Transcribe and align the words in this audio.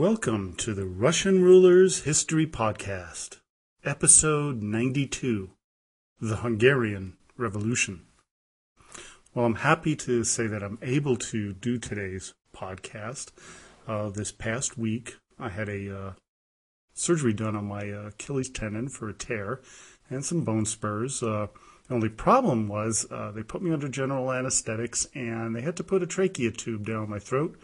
Welcome 0.00 0.54
to 0.54 0.72
the 0.72 0.86
Russian 0.86 1.42
Rulers 1.44 2.04
History 2.04 2.46
Podcast, 2.46 3.36
Episode 3.84 4.62
92 4.62 5.50
The 6.18 6.36
Hungarian 6.36 7.18
Revolution. 7.36 8.06
Well, 9.34 9.44
I'm 9.44 9.56
happy 9.56 9.94
to 9.96 10.24
say 10.24 10.46
that 10.46 10.62
I'm 10.62 10.78
able 10.80 11.16
to 11.16 11.52
do 11.52 11.76
today's 11.76 12.32
podcast. 12.56 13.32
Uh, 13.86 14.08
this 14.08 14.32
past 14.32 14.78
week, 14.78 15.18
I 15.38 15.50
had 15.50 15.68
a 15.68 15.94
uh, 15.94 16.12
surgery 16.94 17.34
done 17.34 17.54
on 17.54 17.66
my 17.66 17.90
uh, 17.90 18.06
Achilles 18.06 18.48
tendon 18.48 18.88
for 18.88 19.10
a 19.10 19.12
tear 19.12 19.60
and 20.08 20.24
some 20.24 20.44
bone 20.44 20.64
spurs. 20.64 21.22
Uh, 21.22 21.48
the 21.88 21.94
only 21.94 22.08
problem 22.08 22.68
was 22.68 23.06
uh, 23.10 23.32
they 23.32 23.42
put 23.42 23.60
me 23.60 23.70
under 23.70 23.86
general 23.86 24.32
anesthetics 24.32 25.06
and 25.14 25.54
they 25.54 25.60
had 25.60 25.76
to 25.76 25.84
put 25.84 26.02
a 26.02 26.06
trachea 26.06 26.52
tube 26.52 26.86
down 26.86 27.10
my 27.10 27.18
throat 27.18 27.60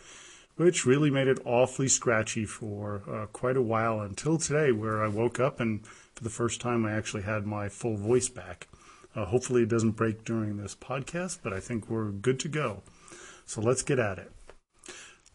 which 0.56 0.87
really 0.87 1.10
made 1.10 1.28
it 1.28 1.38
awfully 1.45 1.88
scratchy 1.88 2.45
for 2.45 3.02
uh, 3.09 3.27
quite 3.27 3.56
a 3.56 3.62
while 3.62 4.01
until 4.01 4.38
today, 4.38 4.73
where 4.73 5.05
I 5.05 5.09
woke 5.09 5.38
up 5.38 5.60
and 5.60 5.87
for 5.87 6.24
the 6.24 6.30
first 6.30 6.60
time 6.60 6.84
I 6.84 6.92
actually 6.92 7.23
had 7.23 7.47
my 7.47 7.69
full 7.69 7.97
voice 7.97 8.28
back. 8.28 8.69
Uh, 9.14 9.27
hopefully, 9.27 9.62
it 9.62 9.69
doesn't 9.69 9.92
break 9.92 10.25
during 10.25 10.56
this 10.56 10.75
podcast, 10.75 11.39
but 11.42 11.53
I 11.53 11.61
think 11.61 11.89
we're 11.89 12.11
good 12.11 12.39
to 12.41 12.48
go. 12.48 12.83
So 13.47 13.61
let's 13.61 13.83
get 13.83 13.98
at 13.98 14.19
it. 14.19 14.33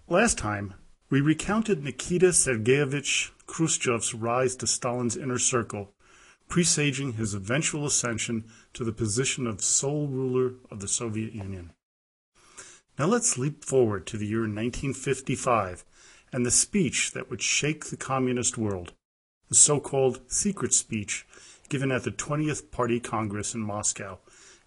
Last 0.07 0.37
time, 0.37 0.73
we 1.09 1.21
recounted 1.21 1.83
Nikita 1.83 2.27
Sergeyevich 2.27 3.31
Khrushchev's 3.47 4.13
rise 4.13 4.55
to 4.57 4.67
Stalin's 4.67 5.17
inner 5.17 5.39
circle, 5.39 5.91
presaging 6.47 7.13
his 7.13 7.33
eventual 7.33 7.85
ascension 7.85 8.45
to 8.73 8.83
the 8.83 8.93
position 8.93 9.47
of 9.47 9.61
sole 9.61 10.07
ruler 10.07 10.53
of 10.69 10.79
the 10.79 10.87
Soviet 10.87 11.33
Union. 11.33 11.71
Now 12.99 13.05
let's 13.05 13.37
leap 13.37 13.63
forward 13.63 14.05
to 14.07 14.17
the 14.17 14.27
year 14.27 14.41
1955 14.41 15.85
and 16.33 16.45
the 16.45 16.51
speech 16.51 17.11
that 17.11 17.29
would 17.29 17.41
shake 17.41 17.85
the 17.85 17.97
communist 17.97 18.57
world, 18.57 18.93
the 19.49 19.55
so 19.55 19.79
called 19.79 20.21
secret 20.27 20.73
speech 20.73 21.25
given 21.69 21.91
at 21.91 22.03
the 22.03 22.11
20th 22.11 22.69
Party 22.69 22.99
Congress 22.99 23.55
in 23.55 23.61
Moscow, 23.61 24.19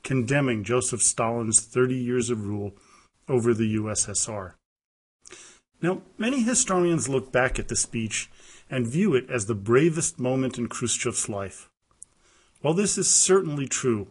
condemning 0.02 0.64
Joseph 0.64 1.02
Stalin's 1.02 1.61
30 1.61 1.95
years 1.95 2.30
of 2.30 2.47
rule 2.47 2.72
over 3.28 3.52
the 3.52 3.77
USSR. 3.77 4.55
Now, 5.83 6.00
many 6.17 6.42
historians 6.42 7.11
look 7.11 7.30
back 7.30 7.58
at 7.58 7.69
the 7.69 7.77
speech 7.77 8.30
and 8.70 8.86
view 8.86 9.14
it 9.14 9.28
as 9.28 9.45
the 9.45 9.55
bravest 9.55 10.19
moment 10.19 10.56
in 10.56 10.69
Khrushchev's 10.69 11.28
life. 11.28 11.69
While 12.62 12.72
this 12.72 12.97
is 12.97 13.08
certainly 13.08 13.67
true, 13.67 14.08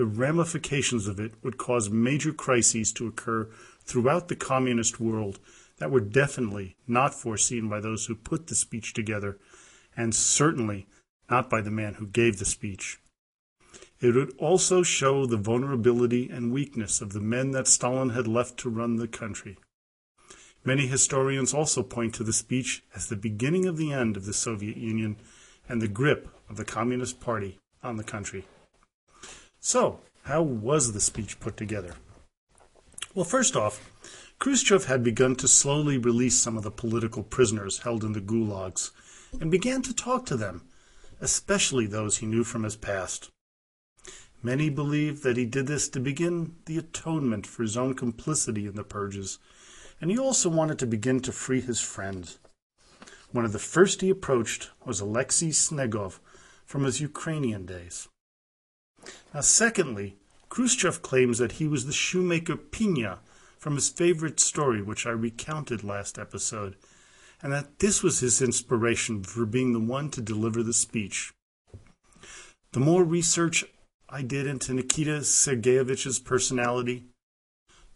the 0.00 0.06
ramifications 0.06 1.06
of 1.06 1.20
it 1.20 1.34
would 1.42 1.58
cause 1.58 1.90
major 1.90 2.32
crises 2.32 2.90
to 2.90 3.06
occur 3.06 3.46
throughout 3.84 4.28
the 4.28 4.34
communist 4.34 4.98
world 4.98 5.38
that 5.76 5.90
were 5.90 6.00
definitely 6.00 6.74
not 6.86 7.12
foreseen 7.12 7.68
by 7.68 7.78
those 7.80 8.06
who 8.06 8.14
put 8.14 8.46
the 8.46 8.54
speech 8.54 8.94
together, 8.94 9.36
and 9.94 10.14
certainly 10.14 10.86
not 11.28 11.50
by 11.50 11.60
the 11.60 11.70
man 11.70 11.92
who 11.92 12.06
gave 12.06 12.38
the 12.38 12.46
speech. 12.46 12.98
It 14.00 14.14
would 14.14 14.32
also 14.38 14.82
show 14.82 15.26
the 15.26 15.36
vulnerability 15.36 16.30
and 16.30 16.50
weakness 16.50 17.02
of 17.02 17.12
the 17.12 17.20
men 17.20 17.50
that 17.50 17.68
Stalin 17.68 18.08
had 18.08 18.26
left 18.26 18.56
to 18.60 18.70
run 18.70 18.96
the 18.96 19.06
country. 19.06 19.58
Many 20.64 20.86
historians 20.86 21.52
also 21.52 21.82
point 21.82 22.14
to 22.14 22.24
the 22.24 22.32
speech 22.32 22.82
as 22.94 23.08
the 23.08 23.16
beginning 23.16 23.66
of 23.66 23.76
the 23.76 23.92
end 23.92 24.16
of 24.16 24.24
the 24.24 24.32
Soviet 24.32 24.78
Union 24.78 25.18
and 25.68 25.82
the 25.82 25.88
grip 25.88 26.30
of 26.48 26.56
the 26.56 26.64
Communist 26.64 27.20
Party 27.20 27.58
on 27.82 27.98
the 27.98 28.02
country. 28.02 28.46
So, 29.60 30.00
how 30.22 30.42
was 30.42 30.92
the 30.92 31.00
speech 31.00 31.38
put 31.38 31.56
together? 31.56 31.94
Well, 33.14 33.26
first 33.26 33.56
off, 33.56 33.90
Khrushchev 34.38 34.86
had 34.86 35.04
begun 35.04 35.36
to 35.36 35.48
slowly 35.48 35.98
release 35.98 36.38
some 36.38 36.56
of 36.56 36.62
the 36.62 36.70
political 36.70 37.22
prisoners 37.22 37.80
held 37.80 38.02
in 38.02 38.12
the 38.14 38.22
gulags 38.22 38.90
and 39.38 39.50
began 39.50 39.82
to 39.82 39.94
talk 39.94 40.24
to 40.26 40.36
them, 40.36 40.62
especially 41.20 41.86
those 41.86 42.18
he 42.18 42.26
knew 42.26 42.42
from 42.42 42.62
his 42.62 42.76
past. 42.76 43.30
Many 44.42 44.70
believe 44.70 45.20
that 45.22 45.36
he 45.36 45.44
did 45.44 45.66
this 45.66 45.90
to 45.90 46.00
begin 46.00 46.56
the 46.64 46.78
atonement 46.78 47.46
for 47.46 47.62
his 47.62 47.76
own 47.76 47.92
complicity 47.92 48.66
in 48.66 48.76
the 48.76 48.84
purges, 48.84 49.38
and 50.00 50.10
he 50.10 50.18
also 50.18 50.48
wanted 50.48 50.78
to 50.78 50.86
begin 50.86 51.20
to 51.20 51.32
free 51.32 51.60
his 51.60 51.80
friends. 51.80 52.38
One 53.30 53.44
of 53.44 53.52
the 53.52 53.58
first 53.58 54.00
he 54.00 54.08
approached 54.08 54.70
was 54.86 55.00
Alexei 55.00 55.50
Snegov 55.50 56.18
from 56.64 56.84
his 56.84 57.02
Ukrainian 57.02 57.66
days. 57.66 58.08
Now, 59.32 59.40
secondly, 59.40 60.16
Khrushchev 60.48 61.02
claims 61.02 61.38
that 61.38 61.52
he 61.52 61.68
was 61.68 61.86
the 61.86 61.92
shoemaker 61.92 62.56
Pina 62.56 63.20
from 63.58 63.76
his 63.76 63.88
favorite 63.88 64.40
story, 64.40 64.82
which 64.82 65.06
I 65.06 65.10
recounted 65.10 65.84
last 65.84 66.18
episode, 66.18 66.76
and 67.42 67.52
that 67.52 67.78
this 67.78 68.02
was 68.02 68.20
his 68.20 68.42
inspiration 68.42 69.22
for 69.22 69.46
being 69.46 69.72
the 69.72 69.80
one 69.80 70.10
to 70.10 70.20
deliver 70.20 70.62
the 70.62 70.72
speech. 70.72 71.32
The 72.72 72.80
more 72.80 73.04
research 73.04 73.64
I 74.08 74.22
did 74.22 74.46
into 74.46 74.74
Nikita 74.74 75.20
Sergeyevich's 75.20 76.18
personality, 76.18 77.04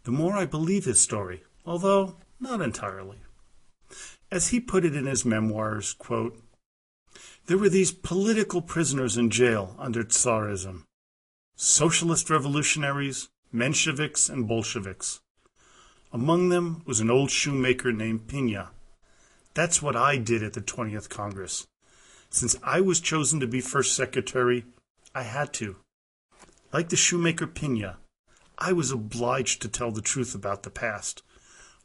the 0.03 0.11
more 0.11 0.37
I 0.37 0.45
believe 0.45 0.85
his 0.85 1.01
story, 1.01 1.43
although 1.65 2.15
not 2.39 2.61
entirely. 2.61 3.17
As 4.31 4.49
he 4.49 4.59
put 4.59 4.85
it 4.85 4.95
in 4.95 5.05
his 5.05 5.25
memoirs, 5.25 5.93
quote, 5.93 6.41
there 7.47 7.57
were 7.57 7.69
these 7.69 7.91
political 7.91 8.61
prisoners 8.61 9.17
in 9.17 9.29
jail 9.29 9.75
under 9.77 10.03
Tsarism 10.03 10.83
socialist 11.55 12.29
revolutionaries, 12.29 13.29
Mensheviks, 13.53 14.29
and 14.29 14.47
Bolsheviks. 14.47 15.21
Among 16.11 16.49
them 16.49 16.81
was 16.85 16.99
an 16.99 17.09
old 17.09 17.31
shoemaker 17.31 17.91
named 17.91 18.27
Pina. 18.27 18.71
That's 19.53 19.81
what 19.81 19.95
I 19.95 20.17
did 20.17 20.43
at 20.43 20.53
the 20.53 20.61
20th 20.61 21.09
Congress. 21.09 21.65
Since 22.29 22.57
I 22.61 22.81
was 22.81 22.99
chosen 22.99 23.39
to 23.39 23.47
be 23.47 23.61
first 23.61 23.95
secretary, 23.95 24.65
I 25.13 25.23
had 25.23 25.53
to. 25.53 25.77
Like 26.73 26.89
the 26.89 26.97
shoemaker 26.97 27.47
Pina, 27.47 27.97
I 28.57 28.73
was 28.73 28.91
obliged 28.91 29.61
to 29.61 29.69
tell 29.69 29.91
the 29.91 30.01
truth 30.01 30.35
about 30.35 30.63
the 30.63 30.69
past, 30.69 31.23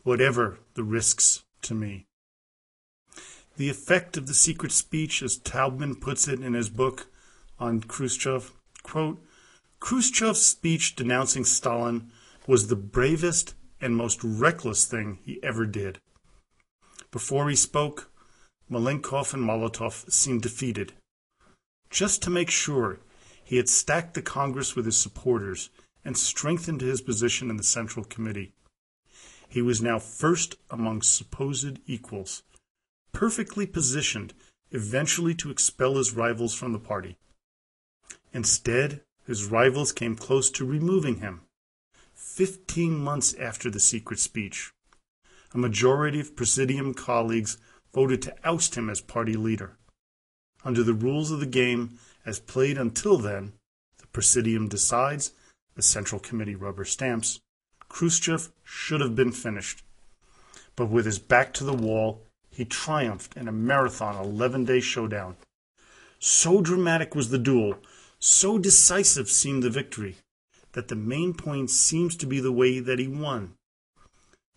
whatever 0.02 0.58
the 0.74 0.82
risks 0.82 1.44
to 1.62 1.74
me. 1.74 2.06
The 3.56 3.70
effect 3.70 4.16
of 4.16 4.26
the 4.26 4.34
secret 4.34 4.72
speech, 4.72 5.22
as 5.22 5.38
Taubman 5.38 6.00
puts 6.00 6.26
it 6.26 6.40
in 6.40 6.54
his 6.54 6.70
book 6.70 7.06
on 7.60 7.82
Khrushchev, 7.82 8.52
quote, 8.82 9.22
Khrushchev's 9.80 10.42
speech 10.42 10.94
denouncing 10.94 11.44
Stalin 11.44 12.10
was 12.46 12.68
the 12.68 12.76
bravest 12.76 13.54
and 13.80 13.96
most 13.96 14.22
reckless 14.22 14.84
thing 14.84 15.18
he 15.24 15.42
ever 15.42 15.66
did. 15.66 15.98
Before 17.10 17.48
he 17.48 17.56
spoke, 17.56 18.10
Malenkov 18.70 19.34
and 19.34 19.42
Molotov 19.42 20.10
seemed 20.10 20.42
defeated. 20.42 20.92
Just 21.88 22.22
to 22.22 22.30
make 22.30 22.50
sure, 22.50 23.00
he 23.42 23.56
had 23.56 23.68
stacked 23.68 24.14
the 24.14 24.22
Congress 24.22 24.76
with 24.76 24.84
his 24.84 24.96
supporters 24.96 25.70
and 26.04 26.16
strengthened 26.16 26.80
his 26.80 27.00
position 27.00 27.50
in 27.50 27.56
the 27.56 27.62
Central 27.62 28.04
Committee. 28.04 28.52
He 29.48 29.60
was 29.60 29.82
now 29.82 29.98
first 29.98 30.54
among 30.70 31.02
supposed 31.02 31.80
equals, 31.86 32.44
perfectly 33.12 33.66
positioned 33.66 34.34
eventually 34.70 35.34
to 35.34 35.50
expel 35.50 35.96
his 35.96 36.14
rivals 36.14 36.54
from 36.54 36.72
the 36.72 36.78
party. 36.78 37.16
Instead, 38.32 39.02
his 39.30 39.46
rivals 39.46 39.92
came 39.92 40.16
close 40.16 40.50
to 40.50 40.64
removing 40.64 41.20
him. 41.20 41.42
Fifteen 42.16 42.98
months 42.98 43.32
after 43.34 43.70
the 43.70 43.78
secret 43.78 44.18
speech, 44.18 44.72
a 45.54 45.58
majority 45.58 46.18
of 46.18 46.34
Presidium 46.34 46.94
colleagues 46.94 47.56
voted 47.94 48.22
to 48.22 48.34
oust 48.42 48.74
him 48.74 48.90
as 48.90 49.00
party 49.00 49.34
leader. 49.34 49.76
Under 50.64 50.82
the 50.82 50.94
rules 50.94 51.30
of 51.30 51.38
the 51.38 51.46
game, 51.46 52.00
as 52.26 52.40
played 52.40 52.76
until 52.76 53.18
then, 53.18 53.52
the 53.98 54.08
Presidium 54.08 54.66
decides, 54.66 55.30
the 55.76 55.82
Central 55.82 56.20
Committee 56.20 56.56
rubber 56.56 56.84
stamps, 56.84 57.38
Khrushchev 57.88 58.50
should 58.64 59.00
have 59.00 59.14
been 59.14 59.30
finished. 59.30 59.84
But 60.74 60.86
with 60.86 61.06
his 61.06 61.20
back 61.20 61.54
to 61.54 61.62
the 61.62 61.72
wall, 61.72 62.24
he 62.50 62.64
triumphed 62.64 63.36
in 63.36 63.46
a 63.46 63.52
marathon 63.52 64.16
11 64.16 64.64
day 64.64 64.80
showdown. 64.80 65.36
So 66.18 66.60
dramatic 66.60 67.14
was 67.14 67.30
the 67.30 67.38
duel 67.38 67.76
so 68.20 68.58
decisive 68.58 69.30
seemed 69.30 69.62
the 69.62 69.70
victory 69.70 70.16
that 70.72 70.88
the 70.88 70.94
main 70.94 71.34
point 71.34 71.70
seems 71.70 72.14
to 72.16 72.26
be 72.26 72.38
the 72.38 72.52
way 72.52 72.78
that 72.78 72.98
he 72.98 73.08
won. 73.08 73.54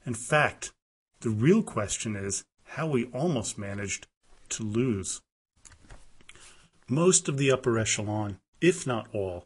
In 0.05 0.13
fact, 0.13 0.71
the 1.21 1.29
real 1.29 1.63
question 1.63 2.15
is 2.15 2.43
how 2.65 2.93
he 2.93 3.05
almost 3.05 3.57
managed 3.57 4.07
to 4.49 4.63
lose. 4.63 5.21
Most 6.89 7.29
of 7.29 7.37
the 7.37 7.51
upper 7.51 7.79
echelon, 7.79 8.39
if 8.59 8.85
not 8.85 9.07
all, 9.13 9.45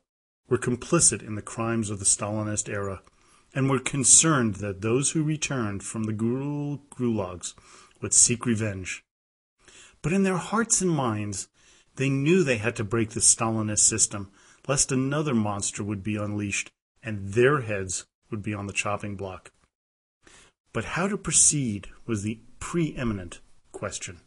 were 0.50 0.58
complicit 0.58 1.22
in 1.22 1.36
the 1.36 1.42
crimes 1.42 1.90
of 1.90 2.00
the 2.00 2.06
Stalinist 2.06 2.68
era 2.68 3.04
and 3.54 3.69
were 3.69 3.80
concerned 3.80 4.56
that 4.56 4.81
those 4.81 5.12
who 5.12 5.24
returned 5.24 5.84
from 5.84 6.04
the 6.04 6.14
gulags 6.14 7.54
would 8.02 8.14
seek 8.14 8.46
revenge. 8.46 9.04
But 10.02 10.14
in 10.14 10.24
their 10.24 10.38
hearts 10.38 10.81
and 10.81 10.92
minds, 10.92 11.48
they 11.98 12.10
knew 12.10 12.44
they 12.44 12.58
had 12.58 12.76
to 12.78 12.84
break 12.84 13.12
the 13.12 13.20
Stalinist 13.20 13.80
system, 13.80 14.32
lest 14.68 14.92
another 14.92 15.36
monster 15.36 15.84
would 15.84 16.04
be 16.04 16.16
unleashed 16.16 16.72
and 17.04 17.34
their 17.34 17.62
heads 17.62 18.06
would 18.32 18.42
be 18.42 18.54
on 18.54 18.68
the 18.68 18.74
chopping 18.74 19.16
block. 19.16 19.52
But 20.74 20.86
how 20.86 21.08
to 21.08 21.18
proceed 21.18 21.88
was 22.06 22.24
the 22.24 22.40
preeminent 22.60 23.40
question. 23.72 24.20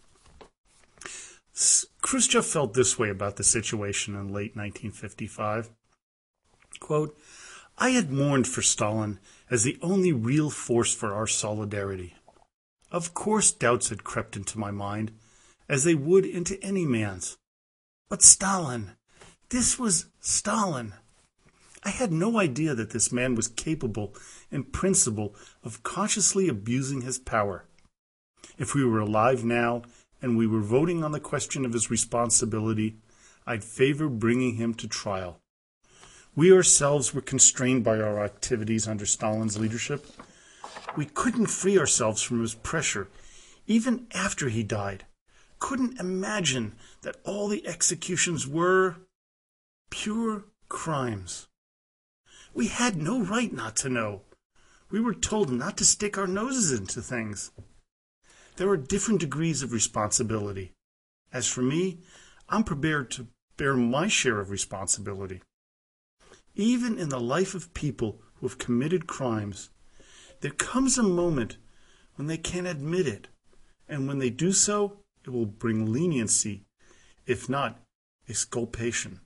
Khrushchev 2.01 2.47
felt 2.47 2.75
this 2.75 2.99
way 2.99 3.11
about 3.11 3.37
the 3.37 3.45
situation 3.45 4.15
in 4.15 4.29
late 4.29 4.57
1955. 4.57 5.71
Quote, 6.81 7.17
I 7.77 7.91
had 7.91 8.11
mourned 8.11 8.49
for 8.49 8.63
Stalin 8.63 9.19
as 9.51 9.63
the 9.63 9.79
only 9.83 10.13
real 10.13 10.51
force 10.51 10.95
for 10.95 11.13
our 11.13 11.27
solidarity. 11.27 12.15
Of 12.91 13.15
course, 13.15 13.53
doubts 13.53 13.91
had 13.91 14.05
crept 14.05 14.37
into 14.37 14.59
my 14.59 14.71
mind, 14.71 15.13
as 15.69 15.85
they 15.85 15.95
would 15.95 16.25
into 16.25 16.63
any 16.63 16.87
man's. 16.87 17.37
But 18.11 18.23
Stalin, 18.23 18.97
this 19.51 19.79
was 19.79 20.07
Stalin. 20.19 20.95
I 21.85 21.91
had 21.91 22.11
no 22.13 22.41
idea 22.41 22.75
that 22.75 22.91
this 22.91 23.13
man 23.13 23.37
was 23.37 23.47
capable, 23.47 24.17
in 24.51 24.65
principle, 24.65 25.37
of 25.63 25.85
consciously 25.85 26.49
abusing 26.49 27.03
his 27.03 27.21
power. 27.21 27.67
If 28.59 28.75
we 28.75 28.85
were 28.85 28.99
alive 28.99 29.45
now 29.45 29.83
and 30.21 30.37
we 30.37 30.49
were 30.49 30.61
voting 30.61 31.05
on 31.05 31.13
the 31.13 31.21
question 31.21 31.65
of 31.65 31.73
his 31.73 31.89
responsibility, 31.89 32.97
I'd 33.47 33.63
favor 33.63 34.09
bringing 34.09 34.57
him 34.57 34.75
to 34.75 34.89
trial. 34.89 35.41
We 36.35 36.53
ourselves 36.53 37.15
were 37.15 37.21
constrained 37.21 37.85
by 37.85 38.01
our 38.01 38.25
activities 38.25 38.89
under 38.89 39.07
Stalin's 39.07 39.57
leadership. 39.57 40.05
We 40.97 41.05
couldn't 41.07 41.47
free 41.47 41.79
ourselves 41.79 42.23
from 42.23 42.41
his 42.41 42.57
pressure, 42.57 43.07
even 43.69 44.09
after 44.13 44.49
he 44.49 44.65
died. 44.65 45.07
Couldn't 45.61 46.01
imagine 46.01 46.75
that 47.03 47.21
all 47.25 47.47
the 47.49 47.67
executions 47.67 48.47
were 48.47 48.97
pure 49.91 50.45
crimes. 50.69 51.47
We 52.53 52.67
had 52.67 52.97
no 52.97 53.23
right 53.23 53.53
not 53.53 53.77
to 53.77 53.89
know. 53.89 54.23
We 54.91 55.01
were 55.01 55.15
told 55.15 55.53
not 55.53 55.77
to 55.79 55.85
stick 55.85 56.19
our 56.19 56.27
noses 56.27 56.73
into 56.73 57.01
things. 57.01 57.53
There 58.57 58.69
are 58.69 58.77
different 58.77 59.21
degrees 59.21 59.63
of 59.63 59.73
responsibility. 59.73 60.73
As 61.33 61.47
for 61.47 61.63
me, 61.63 62.01
I'm 62.49 62.65
prepared 62.65 63.11
to 63.13 63.29
bear 63.57 63.75
my 63.75 64.09
share 64.09 64.41
of 64.41 64.51
responsibility. 64.51 65.43
Even 66.57 66.99
in 66.99 67.09
the 67.09 67.21
life 67.21 67.55
of 67.55 67.73
people 67.75 68.21
who 68.35 68.49
have 68.49 68.59
committed 68.59 69.07
crimes, 69.07 69.71
there 70.41 70.51
comes 70.51 70.99
a 70.99 71.03
moment 71.03 71.59
when 72.17 72.27
they 72.27 72.37
can't 72.39 72.67
admit 72.67 73.07
it, 73.07 73.29
and 73.89 74.09
when 74.09 74.19
they 74.19 74.31
do 74.31 74.53
so, 74.53 74.99
it 75.25 75.31
will 75.31 75.47
bring 75.47 75.93
leniency, 75.93 76.65
if 77.27 77.49
not 77.49 77.81
exculpation. 78.29 79.21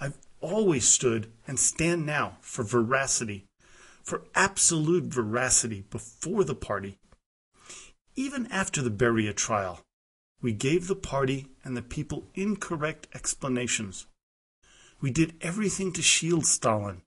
I've 0.00 0.18
always 0.40 0.88
stood 0.88 1.32
and 1.46 1.58
stand 1.58 2.06
now 2.06 2.38
for 2.40 2.62
veracity, 2.62 3.46
for 4.02 4.24
absolute 4.34 5.04
veracity 5.04 5.84
before 5.90 6.44
the 6.44 6.54
party. 6.54 6.98
Even 8.14 8.46
after 8.46 8.82
the 8.82 8.90
Beria 8.90 9.34
trial, 9.34 9.80
we 10.40 10.52
gave 10.52 10.86
the 10.86 10.94
party 10.94 11.48
and 11.64 11.76
the 11.76 11.82
people 11.82 12.28
incorrect 12.34 13.08
explanations. 13.14 14.06
We 15.00 15.10
did 15.10 15.34
everything 15.40 15.92
to 15.94 16.02
shield 16.02 16.46
Stalin, 16.46 17.02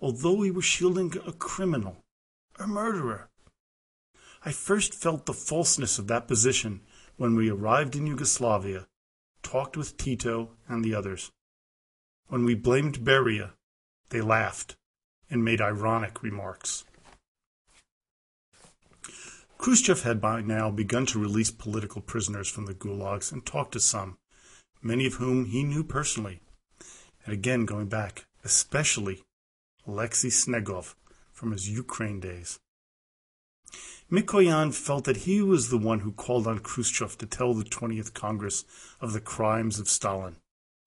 although 0.00 0.34
we 0.34 0.50
were 0.50 0.62
shielding 0.62 1.14
a 1.26 1.32
criminal, 1.32 1.98
a 2.58 2.66
murderer. 2.66 3.28
I 4.44 4.52
first 4.52 4.94
felt 4.94 5.26
the 5.26 5.34
falseness 5.34 5.98
of 5.98 6.06
that 6.08 6.26
position 6.26 6.80
when 7.20 7.36
we 7.36 7.50
arrived 7.50 7.94
in 7.94 8.06
Yugoslavia, 8.06 8.86
talked 9.42 9.76
with 9.76 9.98
Tito 9.98 10.52
and 10.66 10.82
the 10.82 10.94
others. 10.94 11.30
When 12.28 12.46
we 12.46 12.54
blamed 12.54 13.00
Beria, 13.00 13.50
they 14.08 14.22
laughed 14.22 14.76
and 15.28 15.44
made 15.44 15.60
ironic 15.60 16.22
remarks. 16.22 16.86
Khrushchev 19.58 20.02
had 20.02 20.18
by 20.18 20.40
now 20.40 20.70
begun 20.70 21.04
to 21.06 21.18
release 21.18 21.50
political 21.50 22.00
prisoners 22.00 22.48
from 22.48 22.64
the 22.64 22.72
gulags 22.72 23.30
and 23.30 23.44
talked 23.44 23.72
to 23.72 23.80
some, 23.80 24.16
many 24.80 25.04
of 25.04 25.16
whom 25.16 25.44
he 25.44 25.62
knew 25.62 25.84
personally. 25.84 26.40
And 27.26 27.34
again, 27.34 27.66
going 27.66 27.88
back, 27.88 28.24
especially 28.44 29.24
Alexei 29.86 30.28
Snegov 30.28 30.94
from 31.34 31.52
his 31.52 31.68
Ukraine 31.68 32.18
days. 32.18 32.60
Mikoyan 34.10 34.74
felt 34.74 35.04
that 35.04 35.18
he 35.18 35.40
was 35.40 35.68
the 35.68 35.78
one 35.78 36.00
who 36.00 36.10
called 36.10 36.46
on 36.46 36.58
Khrushchev 36.58 37.16
to 37.18 37.26
tell 37.26 37.54
the 37.54 37.64
20th 37.64 38.12
Congress 38.12 38.64
of 39.00 39.12
the 39.12 39.20
crimes 39.20 39.78
of 39.78 39.88
Stalin. 39.88 40.36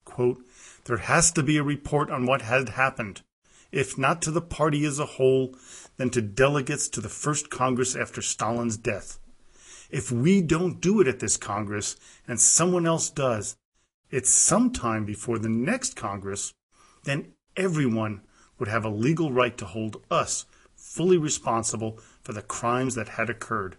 Quote, 0.04 0.44
there 0.86 0.98
has 0.98 1.32
to 1.32 1.44
be 1.44 1.58
a 1.58 1.64
report 1.64 2.10
on 2.10 2.26
what 2.26 2.42
had 2.42 2.70
happened, 2.70 3.22
if 3.72 3.98
not 3.98 4.22
to 4.22 4.32
the 4.32 4.42
party 4.42 4.86
as 4.86 5.00
a 5.00 5.06
whole, 5.06 5.56
then 5.98 6.10
to 6.10 6.22
delegates 6.22 6.90
to 6.90 7.00
the 7.00 7.10
first 7.10 7.50
Congress 7.50 7.96
after 7.96 8.22
Stalin's 8.22 8.76
death. 8.76 9.20
If 9.90 10.12
we 10.12 10.42
don't 10.42 10.82
do 10.82 11.00
it 11.00 11.08
at 11.08 11.20
this 11.20 11.38
Congress 11.38 11.96
and 12.28 12.42
someone 12.42 12.86
else 12.86 13.10
does, 13.10 13.56
it's 14.12 14.30
sometime 14.30 15.06
before 15.06 15.40
the 15.40 15.50
next 15.50 15.96
Congress, 15.96 16.54
then 17.06 17.34
everyone 17.56 18.22
would 18.60 18.68
have 18.68 18.84
a 18.84 18.90
legal 18.90 19.32
right 19.32 19.58
to 19.58 19.66
hold 19.66 20.02
us 20.12 20.46
fully 20.76 21.18
responsible 21.18 21.98
for 22.24 22.34
the 22.34 22.42
crimes 22.42 22.96
that 22.96 23.10
had 23.10 23.30
occurred. 23.30 23.76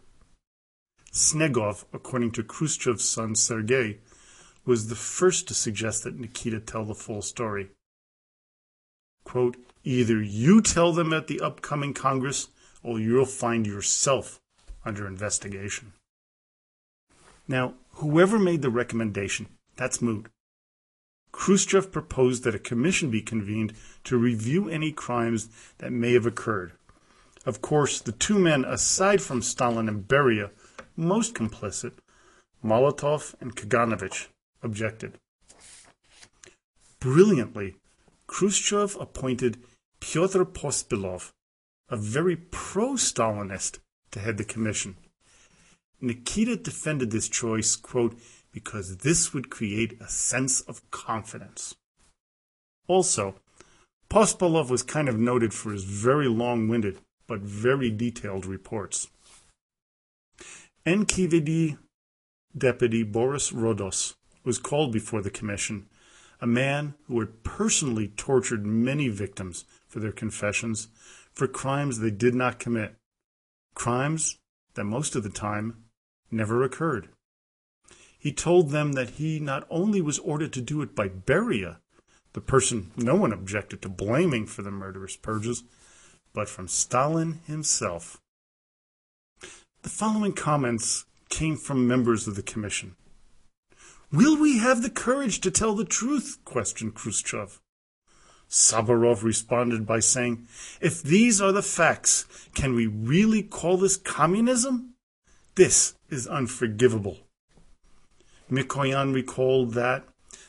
Snegov, 1.12 1.85
according 1.93 2.32
to 2.32 2.43
Khrushchev's 2.43 3.08
son 3.08 3.35
Sergei, 3.35 3.99
was 4.64 4.88
the 4.88 4.96
first 4.96 5.46
to 5.49 5.55
suggest 5.55 6.05
that 6.05 6.19
Nikita 6.19 6.61
tell 6.61 6.85
the 6.85 6.94
full 6.94 7.23
story. 7.23 7.69
Quote, 9.25 9.56
Either 9.85 10.23
you 10.23 10.62
tell 10.62 10.93
them 10.93 11.12
at 11.12 11.26
the 11.26 11.41
upcoming 11.41 11.93
Congress, 11.93 12.49
or 12.82 12.99
you'll 12.99 13.26
find 13.26 13.67
yourself 13.67 14.41
under 14.85 15.06
investigation. 15.06 15.93
Now, 17.47 17.75
whoever 17.93 18.38
made 18.38 18.62
the 18.62 18.70
recommendation, 18.70 19.47
that's 19.76 20.00
moot. 20.00 20.26
Khrushchev 21.32 21.93
proposed 21.93 22.44
that 22.44 22.55
a 22.55 22.61
commission 22.61 23.11
be 23.11 23.20
convened 23.20 23.75
to 24.04 24.16
review 24.16 24.69
any 24.69 24.92
crimes 24.92 25.49
that 25.78 25.92
may 25.92 26.12
have 26.12 26.26
occurred. 26.26 26.73
Of 27.47 27.61
course, 27.61 28.01
the 28.01 28.13
two 28.13 28.39
men, 28.39 28.65
aside 28.65 29.21
from 29.21 29.43
Stalin 29.43 29.89
and 29.89 30.09
Beria, 30.09 30.51
most 30.97 31.35
complicit, 31.35 31.93
Molotov 32.65 33.35
and 33.41 33.55
Kaganovich, 33.55 34.29
objected. 34.63 35.19
Brilliantly, 37.01 37.77
Khrushchev 38.27 38.97
appointed 38.99 39.59
Pyotr 40.01 40.47
Pospelov, 40.47 41.33
a 41.91 41.97
very 41.97 42.37
pro 42.37 42.93
Stalinist, 42.95 43.79
to 44.11 44.21
head 44.21 44.39
the 44.39 44.45
commission. 44.45 44.97
Nikita 46.01 46.57
defended 46.57 47.11
this 47.11 47.29
choice, 47.29 47.77
quote, 47.77 48.19
because 48.53 48.99
this 48.99 49.35
would 49.35 49.51
create 49.51 50.01
a 50.01 50.09
sense 50.09 50.63
of 50.63 50.89
confidence. 50.91 51.75
Also, 52.87 53.35
Pospelov 54.09 54.71
was 54.71 54.83
kind 54.83 55.09
of 55.09 55.19
noted 55.19 55.53
for 55.53 55.73
his 55.73 55.85
very 55.85 56.29
long 56.29 56.69
winded 56.69 57.01
but 57.26 57.40
very 57.40 57.90
detailed 57.90 58.47
reports. 58.47 59.09
NKVD 60.87 61.78
Deputy 62.57 63.02
Boris 63.02 63.52
Rodos 63.52 64.14
was 64.45 64.59
called 64.59 64.93
before 64.93 65.23
the 65.23 65.31
commission, 65.31 65.87
a 66.40 66.47
man 66.47 66.95
who 67.07 67.19
had 67.21 67.43
personally 67.43 68.09
tortured 68.09 68.66
many 68.66 69.09
victims 69.09 69.64
for 69.88 70.00
their 70.00 70.12
confessions 70.12 70.88
for 71.33 71.49
crimes 71.49 71.99
they 71.99 72.11
did 72.11 72.35
not 72.35 72.59
commit, 72.59 72.95
crimes 73.75 74.38
that 74.75 74.85
most 74.85 75.16
of 75.16 75.23
the 75.23 75.31
time 75.31 75.85
never 76.31 76.62
occurred. 76.62 77.09
He 78.19 78.33
told 78.33 78.71
them 78.71 78.93
that 78.93 79.11
he 79.11 79.40
not 79.40 79.66
only 79.69 80.00
was 80.00 80.19
ordered 80.21 80.52
to 80.54 80.61
do 80.61 80.81
it 80.83 80.95
by 80.95 81.09
Beria, 81.09 81.78
the 82.33 82.40
person 82.40 82.90
no 82.97 83.14
one 83.14 83.33
objected 83.33 83.83
to 83.83 83.88
blaming 83.88 84.47
for 84.47 84.62
the 84.62 84.71
murderous 84.71 85.16
purges, 85.16 85.62
but 86.35 86.49
from 86.49 86.69
Stalin 86.69 87.41
himself. 87.47 88.21
The 89.83 89.88
following 89.88 90.33
comments 90.33 91.07
came 91.31 91.57
from 91.57 91.88
members 91.88 92.26
of 92.26 92.37
the 92.37 92.43
commission. 92.43 92.97
Will 94.12 94.37
we 94.37 94.59
have 94.59 94.83
the 94.83 94.91
courage 94.91 95.41
to 95.41 95.50
tell 95.50 95.75
the 95.75 95.85
truth? 95.85 96.38
questioned 96.45 96.95
Khrushchev. 96.95 97.61
Saburov 98.49 99.23
responded 99.23 99.87
by 99.87 100.00
saying, 100.00 100.47
If 100.81 101.03
these 101.03 101.41
are 101.41 101.53
the 101.53 101.62
facts, 101.62 102.26
can 102.55 102.75
we 102.75 102.87
really 102.87 103.43
call 103.43 103.76
this 103.76 103.97
communism? 103.97 104.95
This 105.55 105.95
is 106.11 106.26
unforgivable. 106.26 107.19
Mikoyan 108.50 109.14
recalled 109.14 109.75
that 109.75 110.05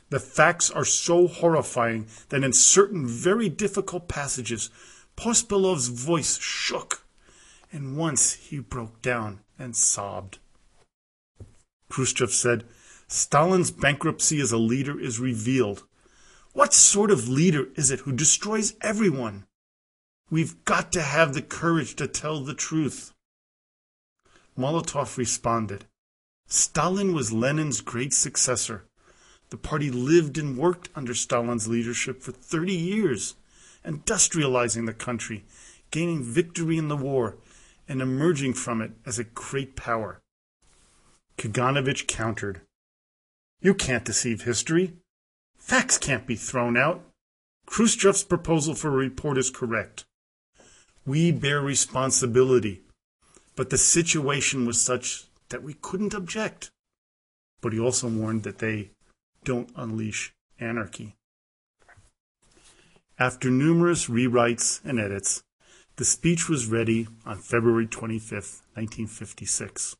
the 0.09 0.19
facts 0.19 0.69
are 0.69 0.85
so 0.85 1.27
horrifying 1.27 2.07
that 2.29 2.43
in 2.43 2.53
certain 2.53 3.07
very 3.07 3.49
difficult 3.49 4.07
passages, 4.07 4.69
Pospelov's 5.15 5.87
voice 5.87 6.39
shook, 6.39 7.05
and 7.71 7.97
once 7.97 8.33
he 8.33 8.59
broke 8.59 9.01
down 9.01 9.41
and 9.57 9.75
sobbed. 9.75 10.39
Khrushchev 11.89 12.31
said, 12.31 12.65
Stalin's 13.07 13.71
bankruptcy 13.71 14.41
as 14.41 14.51
a 14.51 14.57
leader 14.57 14.99
is 14.99 15.19
revealed. 15.19 15.83
What 16.53 16.73
sort 16.73 17.11
of 17.11 17.29
leader 17.29 17.67
is 17.75 17.91
it 17.91 18.01
who 18.01 18.11
destroys 18.11 18.75
everyone? 18.81 19.45
We've 20.29 20.63
got 20.65 20.91
to 20.93 21.01
have 21.01 21.33
the 21.33 21.41
courage 21.41 21.95
to 21.95 22.07
tell 22.07 22.41
the 22.41 22.55
truth. 22.55 23.13
Molotov 24.57 25.17
responded, 25.17 25.85
Stalin 26.47 27.13
was 27.13 27.31
Lenin's 27.31 27.81
great 27.81 28.13
successor. 28.13 28.85
The 29.49 29.57
party 29.57 29.91
lived 29.91 30.37
and 30.37 30.57
worked 30.57 30.89
under 30.95 31.13
Stalin's 31.13 31.67
leadership 31.67 32.21
for 32.21 32.31
30 32.31 32.73
years, 32.73 33.35
industrializing 33.85 34.85
the 34.85 34.93
country, 34.93 35.45
gaining 35.91 36.23
victory 36.23 36.77
in 36.77 36.87
the 36.87 36.97
war, 36.97 37.37
and 37.87 38.01
emerging 38.01 38.53
from 38.53 38.81
it 38.81 38.91
as 39.05 39.19
a 39.19 39.23
great 39.23 39.75
power. 39.75 40.19
Kaganovich 41.37 42.07
countered. 42.07 42.61
You 43.61 43.73
can't 43.73 44.05
deceive 44.05 44.43
history. 44.43 44.93
Facts 45.57 45.97
can't 45.97 46.27
be 46.27 46.35
thrown 46.35 46.77
out. 46.77 47.03
Khrushchev's 47.67 48.23
proposal 48.23 48.75
for 48.75 48.89
a 48.89 48.91
report 48.91 49.37
is 49.37 49.49
correct. 49.49 50.05
We 51.05 51.31
bear 51.31 51.61
responsibility, 51.61 52.81
but 53.55 53.69
the 53.69 53.77
situation 53.77 54.65
was 54.65 54.81
such 54.81 55.25
that 55.49 55.63
we 55.63 55.73
couldn't 55.73 56.13
object. 56.13 56.71
But 57.61 57.73
he 57.73 57.79
also 57.79 58.07
warned 58.07 58.43
that 58.43 58.59
they 58.59 58.91
don't 59.43 59.69
unleash 59.75 60.33
anarchy. 60.59 61.15
After 63.17 63.49
numerous 63.49 64.07
rewrites 64.07 64.83
and 64.83 64.99
edits, 64.99 65.41
the 65.95 66.03
speech 66.03 66.49
was 66.49 66.65
ready 66.65 67.07
on 67.25 67.37
February 67.37 67.87
25th, 67.87 68.59
1956. 68.73 69.95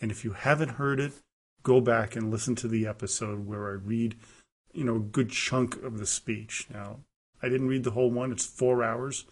And 0.00 0.10
if 0.10 0.24
you 0.24 0.32
haven't 0.32 0.70
heard 0.70 0.98
it, 0.98 1.12
go 1.62 1.80
back 1.80 2.16
and 2.16 2.32
listen 2.32 2.56
to 2.56 2.66
the 2.66 2.88
episode 2.88 3.46
where 3.46 3.68
I 3.68 3.74
read, 3.74 4.16
you 4.72 4.82
know, 4.82 4.96
a 4.96 5.00
good 5.00 5.30
chunk 5.30 5.80
of 5.84 5.98
the 5.98 6.06
speech. 6.06 6.66
Now, 6.74 6.98
I 7.40 7.48
didn't 7.48 7.68
read 7.68 7.84
the 7.84 7.92
whole 7.92 8.10
one, 8.10 8.32
it's 8.32 8.44
four 8.46 8.82
hours. 8.82 9.24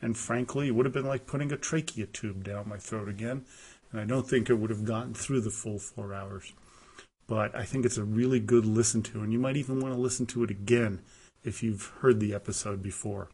And 0.00 0.16
frankly, 0.16 0.68
it 0.68 0.74
would 0.74 0.86
have 0.86 0.94
been 0.94 1.04
like 1.04 1.26
putting 1.26 1.52
a 1.52 1.58
trachea 1.58 2.06
tube 2.06 2.42
down 2.42 2.70
my 2.70 2.78
throat 2.78 3.10
again. 3.10 3.44
And 3.92 4.00
I 4.00 4.06
don't 4.06 4.26
think 4.26 4.48
it 4.48 4.54
would 4.54 4.70
have 4.70 4.86
gotten 4.86 5.12
through 5.12 5.42
the 5.42 5.50
full 5.50 5.78
four 5.78 6.14
hours. 6.14 6.54
But 7.26 7.54
I 7.54 7.66
think 7.66 7.84
it's 7.84 7.98
a 7.98 8.02
really 8.02 8.40
good 8.40 8.64
listen 8.64 9.02
to, 9.02 9.20
and 9.20 9.30
you 9.30 9.38
might 9.38 9.58
even 9.58 9.78
want 9.78 9.94
to 9.94 10.00
listen 10.00 10.24
to 10.28 10.42
it 10.42 10.50
again 10.50 11.00
if 11.44 11.62
you've 11.62 11.92
heard 12.00 12.20
the 12.20 12.34
episode 12.34 12.82
before. 12.82 13.28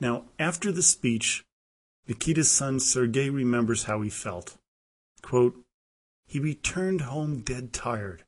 Now, 0.00 0.24
after 0.38 0.72
the 0.72 0.82
speech, 0.82 1.44
Nikita's 2.08 2.50
son 2.50 2.80
Sergei 2.80 3.30
remembers 3.30 3.84
how 3.84 4.02
he 4.02 4.10
felt. 4.10 4.56
Quote, 5.22 5.64
he 6.26 6.38
returned 6.38 7.02
home 7.02 7.40
dead 7.40 7.72
tired, 7.72 8.24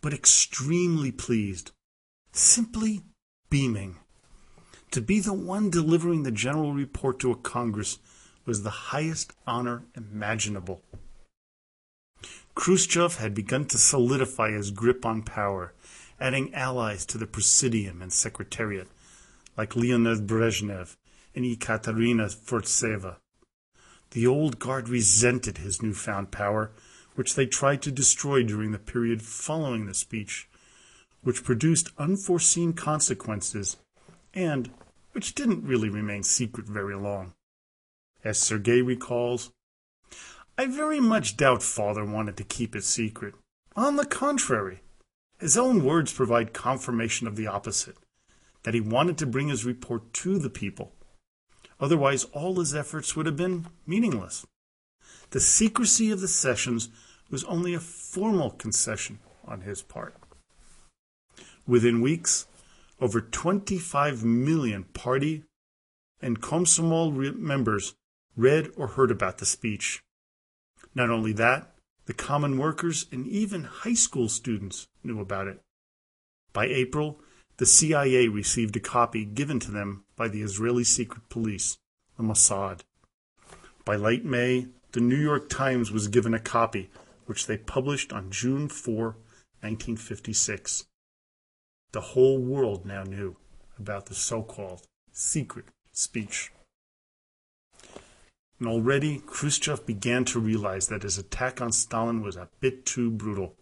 but 0.00 0.12
extremely 0.12 1.12
pleased, 1.12 1.72
simply 2.32 3.02
beaming. 3.48 3.96
To 4.92 5.00
be 5.00 5.20
the 5.20 5.32
one 5.32 5.70
delivering 5.70 6.22
the 6.22 6.32
general 6.32 6.72
report 6.72 7.20
to 7.20 7.30
a 7.30 7.36
Congress 7.36 7.98
was 8.44 8.62
the 8.62 8.70
highest 8.70 9.32
honor 9.46 9.84
imaginable. 9.96 10.82
Khrushchev 12.54 13.16
had 13.16 13.34
begun 13.34 13.66
to 13.66 13.78
solidify 13.78 14.50
his 14.50 14.70
grip 14.70 15.06
on 15.06 15.22
power, 15.22 15.72
adding 16.20 16.54
allies 16.54 17.06
to 17.06 17.18
the 17.18 17.26
Presidium 17.26 18.02
and 18.02 18.12
Secretariat, 18.12 18.88
like 19.56 19.74
Leonid 19.74 20.26
Brezhnev 20.26 20.96
and 21.34 21.44
Ekaterina 21.44 22.26
Furtseva. 22.26 23.16
The 24.10 24.26
old 24.26 24.58
guard 24.58 24.88
resented 24.88 25.58
his 25.58 25.82
newfound 25.82 26.30
power, 26.30 26.72
which 27.14 27.34
they 27.34 27.46
tried 27.46 27.82
to 27.82 27.90
destroy 27.90 28.42
during 28.42 28.72
the 28.72 28.78
period 28.78 29.22
following 29.22 29.86
the 29.86 29.94
speech, 29.94 30.48
which 31.22 31.44
produced 31.44 31.90
unforeseen 31.98 32.72
consequences 32.72 33.76
and 34.34 34.70
which 35.12 35.34
didn't 35.34 35.64
really 35.64 35.88
remain 35.88 36.22
secret 36.22 36.66
very 36.66 36.94
long. 36.94 37.32
As 38.22 38.38
Sergei 38.38 38.82
recalls, 38.82 39.50
I 40.58 40.66
very 40.66 41.00
much 41.00 41.36
doubt 41.36 41.62
father 41.62 42.04
wanted 42.04 42.36
to 42.36 42.44
keep 42.44 42.76
it 42.76 42.84
secret. 42.84 43.34
On 43.76 43.96
the 43.96 44.04
contrary, 44.04 44.80
his 45.40 45.56
own 45.56 45.84
words 45.84 46.12
provide 46.12 46.52
confirmation 46.52 47.26
of 47.26 47.36
the 47.36 47.46
opposite 47.46 47.96
that 48.62 48.74
he 48.74 48.80
wanted 48.80 49.16
to 49.18 49.26
bring 49.26 49.48
his 49.48 49.64
report 49.64 50.12
to 50.12 50.38
the 50.38 50.50
people. 50.50 50.92
Otherwise, 51.80 52.24
all 52.32 52.58
his 52.58 52.74
efforts 52.74 53.16
would 53.16 53.26
have 53.26 53.36
been 53.36 53.66
meaningless. 53.86 54.46
The 55.30 55.40
secrecy 55.40 56.10
of 56.10 56.20
the 56.20 56.28
sessions 56.28 56.90
was 57.30 57.44
only 57.44 57.72
a 57.72 57.80
formal 57.80 58.50
concession 58.50 59.18
on 59.46 59.62
his 59.62 59.80
part. 59.80 60.14
Within 61.66 62.00
weeks, 62.00 62.46
over 63.00 63.20
25 63.20 64.24
million 64.24 64.84
party 64.84 65.44
and 66.20 66.42
Komsomol 66.42 67.34
members 67.36 67.94
read 68.36 68.70
or 68.76 68.88
heard 68.88 69.10
about 69.10 69.38
the 69.38 69.46
speech. 69.46 70.02
Not 70.94 71.08
only 71.08 71.32
that, 71.34 71.69
the 72.10 72.14
common 72.14 72.58
workers 72.58 73.06
and 73.12 73.24
even 73.28 73.62
high 73.62 73.94
school 73.94 74.28
students 74.28 74.88
knew 75.04 75.20
about 75.20 75.46
it. 75.46 75.60
By 76.52 76.66
April, 76.66 77.20
the 77.58 77.66
CIA 77.66 78.26
received 78.26 78.74
a 78.74 78.80
copy 78.80 79.24
given 79.24 79.60
to 79.60 79.70
them 79.70 80.02
by 80.16 80.26
the 80.26 80.42
Israeli 80.42 80.82
secret 80.82 81.28
police, 81.28 81.78
the 82.16 82.24
Mossad. 82.24 82.80
By 83.84 83.94
late 83.94 84.24
May, 84.24 84.66
the 84.90 84.98
New 84.98 85.14
York 85.14 85.48
Times 85.48 85.92
was 85.92 86.08
given 86.08 86.34
a 86.34 86.40
copy, 86.40 86.90
which 87.26 87.46
they 87.46 87.56
published 87.56 88.12
on 88.12 88.32
June 88.32 88.68
4, 88.68 89.04
1956. 89.60 90.86
The 91.92 92.00
whole 92.00 92.40
world 92.40 92.84
now 92.84 93.04
knew 93.04 93.36
about 93.78 94.06
the 94.06 94.16
so 94.16 94.42
called 94.42 94.82
secret 95.12 95.66
speech. 95.92 96.50
And 98.60 98.68
already 98.68 99.22
Khrushchev 99.24 99.86
began 99.86 100.26
to 100.26 100.38
realize 100.38 100.88
that 100.88 101.02
his 101.02 101.16
attack 101.16 101.62
on 101.62 101.72
Stalin 101.72 102.20
was 102.20 102.36
a 102.36 102.50
bit 102.60 102.84
too 102.84 103.10
brutal. 103.10 103.56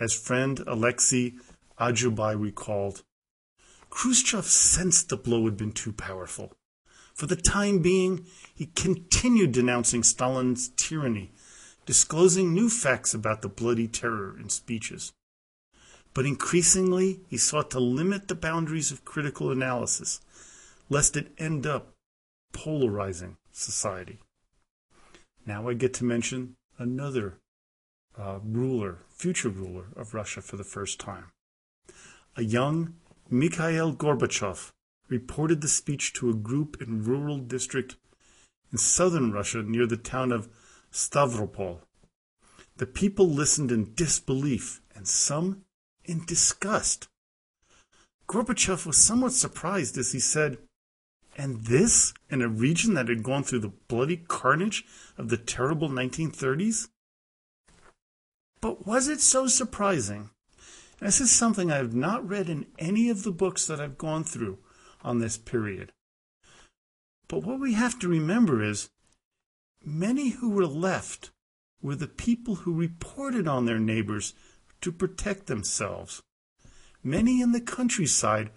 As 0.00 0.14
friend 0.14 0.58
Alexei 0.66 1.34
Adzhubei 1.78 2.40
recalled, 2.40 3.02
Khrushchev 3.90 4.46
sensed 4.46 5.10
the 5.10 5.18
blow 5.18 5.44
had 5.44 5.58
been 5.58 5.72
too 5.72 5.92
powerful. 5.92 6.54
For 7.14 7.26
the 7.26 7.36
time 7.36 7.80
being, 7.80 8.24
he 8.54 8.66
continued 8.74 9.52
denouncing 9.52 10.02
Stalin's 10.02 10.70
tyranny, 10.70 11.32
disclosing 11.84 12.54
new 12.54 12.70
facts 12.70 13.12
about 13.12 13.42
the 13.42 13.50
bloody 13.50 13.86
terror 13.86 14.34
in 14.38 14.48
speeches. 14.48 15.12
But 16.14 16.24
increasingly, 16.24 17.20
he 17.28 17.36
sought 17.36 17.70
to 17.72 17.80
limit 17.80 18.28
the 18.28 18.34
boundaries 18.34 18.90
of 18.90 19.04
critical 19.04 19.50
analysis, 19.50 20.22
lest 20.88 21.18
it 21.18 21.34
end 21.36 21.66
up 21.66 21.94
polarizing 22.54 23.36
society. 23.52 24.18
Now 25.46 25.68
I 25.68 25.74
get 25.74 25.94
to 25.94 26.04
mention 26.04 26.56
another 26.78 27.38
uh, 28.18 28.38
ruler, 28.42 28.98
future 29.08 29.48
ruler 29.48 29.86
of 29.96 30.14
Russia 30.14 30.40
for 30.40 30.56
the 30.56 30.64
first 30.64 30.98
time. 31.00 31.26
A 32.36 32.42
young 32.42 32.94
Mikhail 33.28 33.92
Gorbachev 33.94 34.72
reported 35.08 35.60
the 35.60 35.68
speech 35.68 36.12
to 36.14 36.30
a 36.30 36.34
group 36.34 36.80
in 36.80 37.04
rural 37.04 37.38
district 37.38 37.96
in 38.72 38.78
southern 38.78 39.32
Russia 39.32 39.62
near 39.62 39.86
the 39.86 39.96
town 39.96 40.32
of 40.32 40.48
Stavropol. 40.92 41.80
The 42.76 42.86
people 42.86 43.28
listened 43.28 43.70
in 43.70 43.94
disbelief 43.94 44.80
and 44.94 45.06
some 45.06 45.64
in 46.04 46.24
disgust. 46.24 47.08
Gorbachev 48.28 48.86
was 48.86 48.96
somewhat 48.96 49.32
surprised 49.32 49.98
as 49.98 50.12
he 50.12 50.20
said, 50.20 50.58
and 51.36 51.64
this 51.64 52.12
in 52.28 52.42
a 52.42 52.48
region 52.48 52.94
that 52.94 53.08
had 53.08 53.22
gone 53.22 53.44
through 53.44 53.60
the 53.60 53.72
bloody 53.88 54.16
carnage 54.16 54.84
of 55.16 55.28
the 55.28 55.36
terrible 55.36 55.88
1930s? 55.88 56.88
But 58.60 58.86
was 58.86 59.08
it 59.08 59.20
so 59.20 59.46
surprising? 59.46 60.30
This 61.00 61.20
is 61.20 61.30
something 61.30 61.72
I 61.72 61.76
have 61.76 61.94
not 61.94 62.28
read 62.28 62.50
in 62.50 62.66
any 62.78 63.08
of 63.08 63.22
the 63.22 63.32
books 63.32 63.66
that 63.66 63.80
I've 63.80 63.96
gone 63.96 64.24
through 64.24 64.58
on 65.02 65.18
this 65.18 65.38
period. 65.38 65.92
But 67.26 67.42
what 67.42 67.58
we 67.58 67.72
have 67.72 67.98
to 68.00 68.08
remember 68.08 68.62
is 68.62 68.90
many 69.82 70.30
who 70.30 70.50
were 70.50 70.66
left 70.66 71.30
were 71.80 71.96
the 71.96 72.06
people 72.06 72.56
who 72.56 72.74
reported 72.74 73.48
on 73.48 73.64
their 73.64 73.78
neighbors 73.78 74.34
to 74.82 74.92
protect 74.92 75.46
themselves. 75.46 76.22
Many 77.02 77.40
in 77.40 77.52
the 77.52 77.60
countryside 77.60 78.50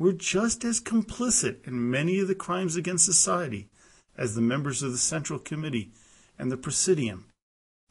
were 0.00 0.12
just 0.14 0.64
as 0.64 0.80
complicit 0.80 1.68
in 1.68 1.90
many 1.90 2.18
of 2.20 2.26
the 2.26 2.34
crimes 2.34 2.74
against 2.74 3.04
society 3.04 3.68
as 4.16 4.34
the 4.34 4.40
members 4.40 4.82
of 4.82 4.92
the 4.92 4.98
Central 4.98 5.38
Committee 5.38 5.90
and 6.38 6.50
the 6.50 6.56
Presidium, 6.56 7.26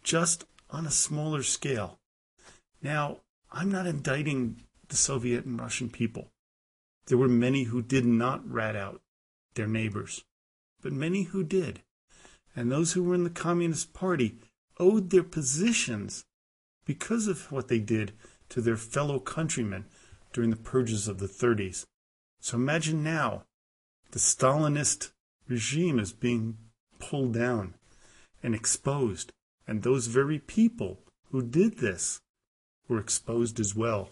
just 0.03 0.43
on 0.71 0.87
a 0.87 0.91
smaller 0.91 1.43
scale. 1.43 1.99
Now, 2.81 3.17
I'm 3.51 3.71
not 3.71 3.85
indicting 3.85 4.63
the 4.87 4.95
Soviet 4.95 5.45
and 5.45 5.59
Russian 5.59 5.87
people. 5.87 6.31
There 7.05 7.17
were 7.17 7.27
many 7.27 7.65
who 7.65 7.83
did 7.83 8.05
not 8.05 8.49
rat 8.49 8.75
out 8.75 9.01
their 9.53 9.67
neighbors, 9.67 10.23
but 10.81 10.91
many 10.91 11.23
who 11.23 11.43
did. 11.43 11.83
And 12.55 12.71
those 12.71 12.93
who 12.93 13.03
were 13.03 13.13
in 13.13 13.23
the 13.23 13.29
Communist 13.29 13.93
Party 13.93 14.39
owed 14.79 15.11
their 15.11 15.21
positions 15.21 16.25
because 16.85 17.27
of 17.27 17.51
what 17.51 17.67
they 17.67 17.79
did 17.79 18.13
to 18.49 18.61
their 18.61 18.77
fellow 18.77 19.19
countrymen 19.19 19.85
during 20.33 20.49
the 20.49 20.55
purges 20.55 21.07
of 21.07 21.19
the 21.19 21.27
30s. 21.27 21.85
So 22.39 22.57
imagine 22.57 23.03
now 23.03 23.43
the 24.11 24.19
Stalinist 24.19 25.11
regime 25.47 25.99
is 25.99 26.13
being 26.13 26.57
pulled 26.99 27.33
down 27.33 27.75
and 28.41 28.55
exposed 28.55 29.31
and 29.67 29.83
those 29.83 30.07
very 30.07 30.39
people 30.39 30.99
who 31.31 31.43
did 31.43 31.77
this 31.77 32.21
were 32.87 32.99
exposed 32.99 33.59
as 33.59 33.75
well. 33.75 34.09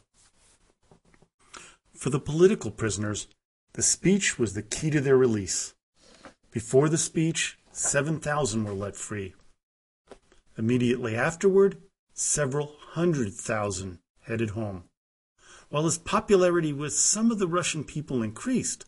For 1.95 2.11
the 2.11 2.19
political 2.19 2.69
prisoners, 2.69 3.27
the 3.73 3.81
speech 3.81 4.37
was 4.37 4.53
the 4.53 4.61
key 4.61 4.91
to 4.91 5.01
their 5.01 5.17
release. 5.17 5.73
Before 6.51 6.89
the 6.89 6.97
speech, 6.97 7.57
7,000 7.71 8.63
were 8.63 8.73
let 8.73 8.95
free. 8.95 9.33
Immediately 10.57 11.15
afterward, 11.15 11.77
several 12.13 12.75
hundred 12.91 13.33
thousand 13.33 13.99
headed 14.21 14.51
home. 14.51 14.83
While 15.69 15.85
his 15.85 15.97
popularity 15.97 16.71
with 16.71 16.93
some 16.93 17.29
of 17.29 17.39
the 17.39 17.47
Russian 17.47 17.83
people 17.83 18.23
increased, 18.23 18.85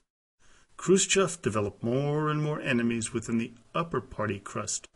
Khrushchev 0.77 1.41
developed 1.41 1.83
more 1.83 2.29
and 2.29 2.41
more 2.41 2.61
enemies 2.61 3.11
within 3.11 3.37
the 3.37 3.53
upper 3.75 3.99
party 3.99 4.39
crust. 4.39 4.87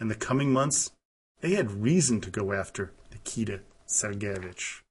In 0.00 0.06
the 0.06 0.14
coming 0.14 0.52
months, 0.52 0.92
they 1.40 1.54
had 1.54 1.82
reason 1.82 2.20
to 2.20 2.30
go 2.30 2.52
after 2.52 2.92
Nikita 3.10 3.60
Sergeyevich. 3.88 4.82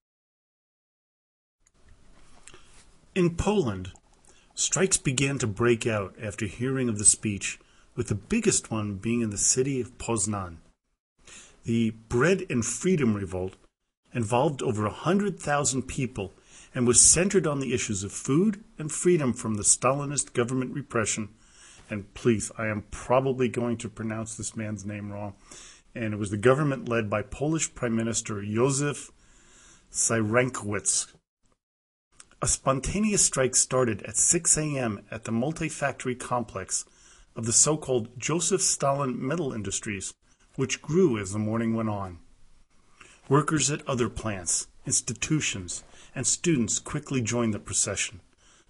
In 3.16 3.36
Poland, 3.36 3.92
strikes 4.56 4.98
began 4.98 5.38
to 5.38 5.48
break 5.48 5.88
out 5.88 6.16
after 6.22 6.46
hearing 6.46 6.90
of 6.90 6.98
the 6.98 7.06
speech, 7.06 7.60
with 7.96 8.08
the 8.08 8.16
biggest 8.16 8.72
one 8.72 8.96
being 8.96 9.22
in 9.22 9.30
the 9.30 9.38
city 9.38 9.80
of 9.80 9.98
Poznan. 9.98 10.58
The 11.64 11.92
Bread 12.10 12.44
and 12.50 12.66
Freedom 12.66 13.14
Revolt 13.14 13.56
involved 14.14 14.62
over 14.62 14.86
a 14.86 14.92
hundred 14.92 15.40
thousand 15.40 15.84
people 15.84 16.34
and 16.76 16.88
was 16.88 17.00
centered 17.00 17.46
on 17.46 17.60
the 17.60 17.74
issues 17.74 18.04
of 18.04 18.12
food 18.12 18.64
and 18.78 18.92
freedom 18.92 19.34
from 19.34 19.56
the 19.56 19.64
Stalinist 19.64 20.34
government 20.34 20.74
repression. 20.74 21.30
And 21.90 22.12
please, 22.14 22.52
I 22.58 22.68
am 22.68 22.86
probably 22.92 23.48
going 23.48 23.78
to 23.78 23.90
pronounce 23.90 24.36
this 24.36 24.56
man's 24.56 24.86
name 24.86 25.12
wrong. 25.12 25.34
And 25.94 26.14
it 26.14 26.18
was 26.18 26.32
the 26.32 26.38
government 26.38 26.90
led 26.90 27.10
by 27.10 27.22
Polish 27.22 27.74
Prime 27.76 27.96
Minister 27.96 28.36
Józef 28.36 29.12
Cyrankiewicz. 29.92 31.14
A 32.42 32.48
spontaneous 32.48 33.24
strike 33.24 33.56
started 33.56 34.02
at 34.04 34.18
6 34.18 34.58
a.m. 34.58 35.06
at 35.12 35.26
the 35.26 35.32
multi 35.32 35.70
factory 35.70 36.16
complex 36.16 36.86
of 37.36 37.46
the 37.46 37.54
so 37.54 37.78
called 37.78 38.10
Joseph 38.18 38.62
Stalin 38.62 39.26
Metal 39.26 39.54
Industries, 39.54 40.14
which 40.56 40.82
grew 40.82 41.18
as 41.18 41.32
the 41.32 41.40
morning 41.40 41.74
went 41.76 41.90
on. 41.90 42.20
Workers 43.30 43.72
at 43.72 43.88
other 43.88 44.10
plants, 44.10 44.68
institutions, 44.86 45.84
and 46.14 46.28
students 46.28 46.78
quickly 46.78 47.22
joined 47.22 47.54
the 47.54 47.60
procession, 47.60 48.20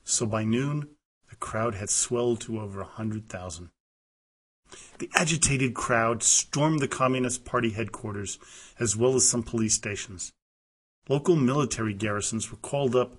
so 0.03 0.27
by 0.27 0.43
noon 0.43 0.89
the 1.31 1.36
crowd 1.36 1.74
had 1.74 1.89
swelled 1.89 2.41
to 2.41 2.60
over 2.60 2.81
a 2.81 2.86
hundred 2.86 3.29
thousand. 3.29 3.69
The 5.00 5.10
agitated 5.15 5.74
crowd 5.74 6.22
stormed 6.22 6.81
the 6.81 6.88
Communist 6.88 7.45
Party 7.45 7.72
headquarters 7.72 8.38
as 8.79 8.95
well 8.95 9.15
as 9.15 9.27
some 9.27 9.41
police 9.41 9.74
stations. 9.74 10.31
Local 11.10 11.36
military 11.36 11.95
garrisons 11.95 12.51
were 12.51 12.57
called 12.57 12.95
up, 12.95 13.15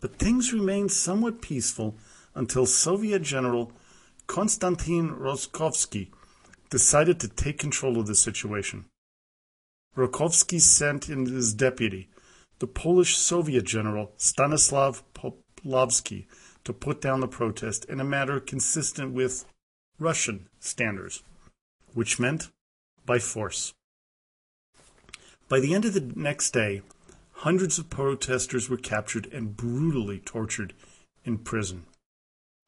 but 0.00 0.18
things 0.18 0.52
remained 0.52 0.90
somewhat 0.90 1.40
peaceful 1.40 1.96
until 2.34 2.66
Soviet 2.66 3.22
General 3.22 3.72
Konstantin 4.26 5.10
Rokovsky 5.10 6.10
decided 6.68 7.20
to 7.20 7.28
take 7.28 7.58
control 7.58 8.00
of 8.00 8.08
the 8.08 8.14
situation. 8.16 8.86
Rokovsky 9.96 10.60
sent 10.60 11.08
in 11.08 11.26
his 11.26 11.54
deputy, 11.54 12.08
the 12.58 12.66
Polish 12.66 13.16
Soviet 13.16 13.64
general 13.64 14.12
Stanislav 14.16 15.04
Poplavsky, 15.14 16.26
to 16.64 16.72
put 16.72 17.00
down 17.00 17.20
the 17.20 17.28
protest 17.28 17.84
in 17.84 18.00
a 18.00 18.04
manner 18.04 18.40
consistent 18.40 19.12
with 19.12 19.44
Russian 19.98 20.48
standards, 20.58 21.22
which 21.92 22.18
meant 22.18 22.50
by 23.06 23.18
force. 23.18 23.74
By 25.48 25.60
the 25.60 25.74
end 25.74 25.84
of 25.84 25.94
the 25.94 26.12
next 26.16 26.50
day, 26.50 26.82
hundreds 27.32 27.78
of 27.78 27.90
protesters 27.90 28.68
were 28.68 28.76
captured 28.76 29.28
and 29.32 29.56
brutally 29.56 30.18
tortured 30.18 30.72
in 31.24 31.38
prison. 31.38 31.84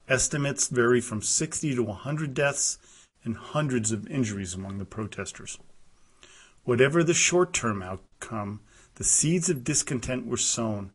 Estimates 0.08 0.68
vary 0.68 1.00
from 1.00 1.22
60 1.22 1.74
to 1.74 1.82
100 1.82 2.34
deaths 2.34 2.78
and 3.24 3.36
hundreds 3.36 3.90
of 3.90 4.06
injuries 4.06 4.54
among 4.54 4.78
the 4.78 4.84
protesters. 4.84 5.58
Whatever 6.66 7.04
the 7.04 7.14
short 7.14 7.52
term 7.52 7.80
outcome, 7.80 8.58
the 8.96 9.04
seeds 9.04 9.48
of 9.48 9.62
discontent 9.62 10.26
were 10.26 10.36
sown 10.36 10.90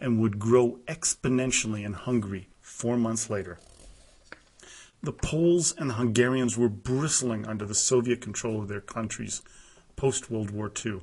and 0.00 0.18
would 0.18 0.38
grow 0.38 0.78
exponentially 0.88 1.84
in 1.84 1.92
Hungary 1.92 2.48
four 2.62 2.96
months 2.96 3.28
later. 3.28 3.58
The 5.02 5.12
Poles 5.12 5.74
and 5.76 5.92
Hungarians 5.92 6.56
were 6.56 6.70
bristling 6.70 7.46
under 7.46 7.66
the 7.66 7.74
Soviet 7.74 8.22
control 8.22 8.62
of 8.62 8.68
their 8.68 8.80
countries 8.80 9.42
post 9.96 10.30
World 10.30 10.50
War 10.50 10.72
II. 10.82 11.00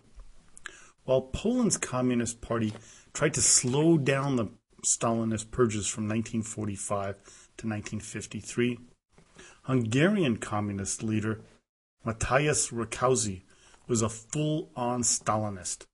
While 1.03 1.21
Poland's 1.21 1.77
Communist 1.77 2.41
Party 2.41 2.73
tried 3.13 3.35
to 3.35 3.43
slow 3.43 3.99
down 3.99 4.37
the 4.37 4.47
Stalinist 4.83 5.51
purges 5.51 5.85
from 5.85 6.05
1945 6.05 7.15
to 7.57 7.67
1953, 7.67 8.79
Hungarian 9.65 10.37
Communist 10.37 11.03
leader 11.03 11.41
Matthias 12.03 12.69
Rákosi 12.69 13.43
was 13.89 14.01
a 14.01 14.07
full-on 14.07 15.01
Stalinist. 15.01 15.85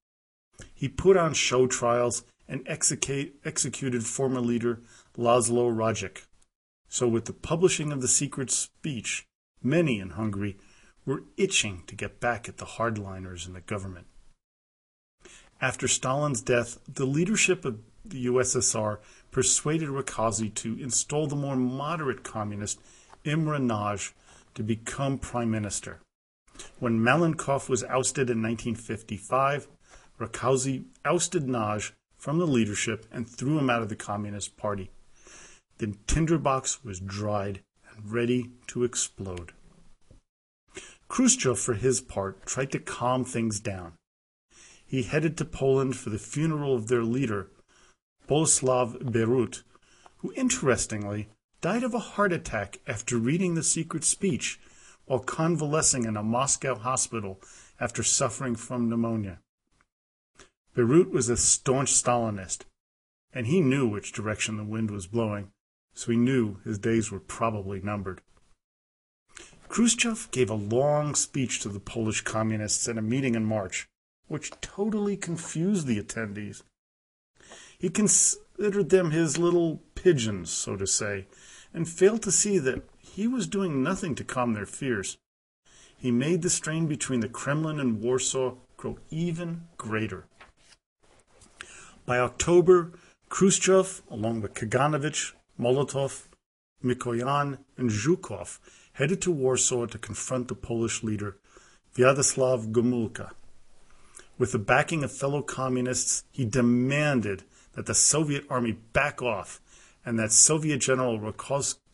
He 0.73 0.87
put 0.87 1.17
on 1.17 1.33
show 1.33 1.65
trials 1.65 2.23
and 2.47 2.61
execute, 2.67 3.33
executed 3.43 4.05
former 4.05 4.41
leader 4.41 4.81
Laszlo 5.17 5.73
Rajek. 5.73 6.25
So 6.89 7.07
with 7.07 7.25
the 7.25 7.33
publishing 7.33 7.91
of 7.91 8.01
the 8.01 8.07
secret 8.07 8.51
speech, 8.51 9.25
many 9.63 9.99
in 9.99 10.11
Hungary 10.11 10.57
were 11.05 11.23
itching 11.37 11.83
to 11.87 11.95
get 11.95 12.19
back 12.19 12.47
at 12.47 12.57
the 12.57 12.65
hardliners 12.65 13.47
in 13.47 13.53
the 13.53 13.61
government. 13.61 14.07
After 15.61 15.87
Stalin's 15.87 16.41
death, 16.41 16.79
the 16.87 17.05
leadership 17.05 17.63
of 17.63 17.79
the 18.03 18.25
USSR 18.25 18.99
persuaded 19.31 19.89
Rákosi 19.89 20.53
to 20.55 20.77
install 20.79 21.27
the 21.27 21.35
more 21.35 21.55
moderate 21.55 22.23
communist 22.23 22.79
Imre 23.23 23.57
Nagy 23.57 24.11
to 24.53 24.63
become 24.63 25.17
prime 25.17 25.49
minister. 25.49 26.01
When 26.79 26.99
Malenkov 26.99 27.69
was 27.69 27.83
ousted 27.83 28.29
in 28.29 28.41
1955, 28.41 29.67
Rákosi 30.19 30.85
ousted 31.03 31.47
Nagy 31.47 31.91
from 32.17 32.37
the 32.37 32.47
leadership 32.47 33.05
and 33.11 33.29
threw 33.29 33.57
him 33.59 33.69
out 33.69 33.81
of 33.81 33.89
the 33.89 33.95
Communist 33.95 34.57
Party. 34.57 34.89
The 35.77 35.95
tinderbox 36.07 36.83
was 36.83 36.99
dried 36.99 37.61
and 37.89 38.11
ready 38.11 38.51
to 38.67 38.83
explode. 38.83 39.51
Khrushchev, 41.07 41.59
for 41.59 41.73
his 41.73 42.01
part, 42.01 42.45
tried 42.45 42.71
to 42.71 42.79
calm 42.79 43.25
things 43.25 43.59
down. 43.59 43.93
He 44.85 45.03
headed 45.03 45.37
to 45.37 45.45
Poland 45.45 45.97
for 45.97 46.09
the 46.09 46.19
funeral 46.19 46.75
of 46.75 46.87
their 46.87 47.03
leader, 47.03 47.49
Boleslav 48.27 49.11
Bierut, 49.11 49.63
who 50.17 50.33
interestingly 50.33 51.27
died 51.61 51.83
of 51.83 51.93
a 51.93 51.99
heart 51.99 52.31
attack 52.31 52.79
after 52.87 53.17
reading 53.17 53.55
the 53.55 53.63
secret 53.63 54.03
speech 54.03 54.59
while 55.05 55.19
convalescing 55.19 56.05
in 56.05 56.17
a 56.17 56.23
Moscow 56.23 56.75
hospital 56.75 57.39
after 57.79 58.03
suffering 58.03 58.55
from 58.55 58.89
pneumonia. 58.89 59.39
Bierut 60.75 61.11
was 61.11 61.29
a 61.29 61.37
staunch 61.37 61.93
Stalinist, 61.93 62.65
and 63.33 63.47
he 63.47 63.61
knew 63.61 63.87
which 63.87 64.11
direction 64.11 64.57
the 64.57 64.63
wind 64.63 64.91
was 64.91 65.07
blowing, 65.07 65.51
so 65.93 66.11
he 66.11 66.17
knew 66.17 66.57
his 66.63 66.77
days 66.77 67.11
were 67.11 67.19
probably 67.19 67.79
numbered. 67.81 68.21
Khrushchev 69.67 70.29
gave 70.31 70.49
a 70.49 70.55
long 70.55 71.15
speech 71.15 71.59
to 71.61 71.69
the 71.69 71.79
Polish 71.79 72.21
communists 72.21 72.87
at 72.87 72.97
a 72.97 73.01
meeting 73.01 73.35
in 73.35 73.45
March, 73.45 73.87
which 74.27 74.51
totally 74.61 75.17
confused 75.17 75.87
the 75.87 76.01
attendees. 76.01 76.63
He 77.77 77.89
considered 77.89 78.89
them 78.89 79.11
his 79.11 79.37
little 79.37 79.81
pigeons, 79.95 80.49
so 80.49 80.75
to 80.77 80.87
say, 80.87 81.27
and 81.73 81.87
failed 81.89 82.23
to 82.23 82.31
see 82.31 82.57
that 82.59 82.83
he 83.15 83.29
was 83.29 83.47
doing 83.47 83.81
nothing 83.81 84.13
to 84.13 84.25
calm 84.25 84.53
their 84.53 84.65
fears. 84.65 85.17
He 85.97 86.11
made 86.11 86.41
the 86.41 86.49
strain 86.49 86.85
between 86.85 87.21
the 87.21 87.29
Kremlin 87.29 87.79
and 87.79 88.01
Warsaw 88.01 88.55
grow 88.75 88.97
even 89.09 89.69
greater. 89.77 90.25
By 92.05 92.19
October, 92.19 92.91
Khrushchev, 93.29 94.01
along 94.11 94.41
with 94.41 94.53
Kaganovich, 94.53 95.31
Molotov, 95.57 96.27
Mikoyan, 96.83 97.59
and 97.77 97.89
Zhukov, 97.89 98.59
headed 98.91 99.21
to 99.21 99.31
Warsaw 99.31 99.85
to 99.85 99.97
confront 99.97 100.49
the 100.49 100.55
Polish 100.55 101.01
leader, 101.01 101.37
Władysław 101.95 102.73
Gomulka. 102.73 103.31
With 104.37 104.51
the 104.51 104.59
backing 104.59 105.05
of 105.05 105.13
fellow 105.13 105.41
communists, 105.41 106.25
he 106.33 106.43
demanded 106.43 107.43
that 107.75 107.85
the 107.85 107.95
Soviet 107.95 108.43
army 108.49 108.73
back 108.91 109.21
off 109.21 109.61
and 110.05 110.19
that 110.19 110.33
Soviet 110.33 110.79
General 110.79 111.17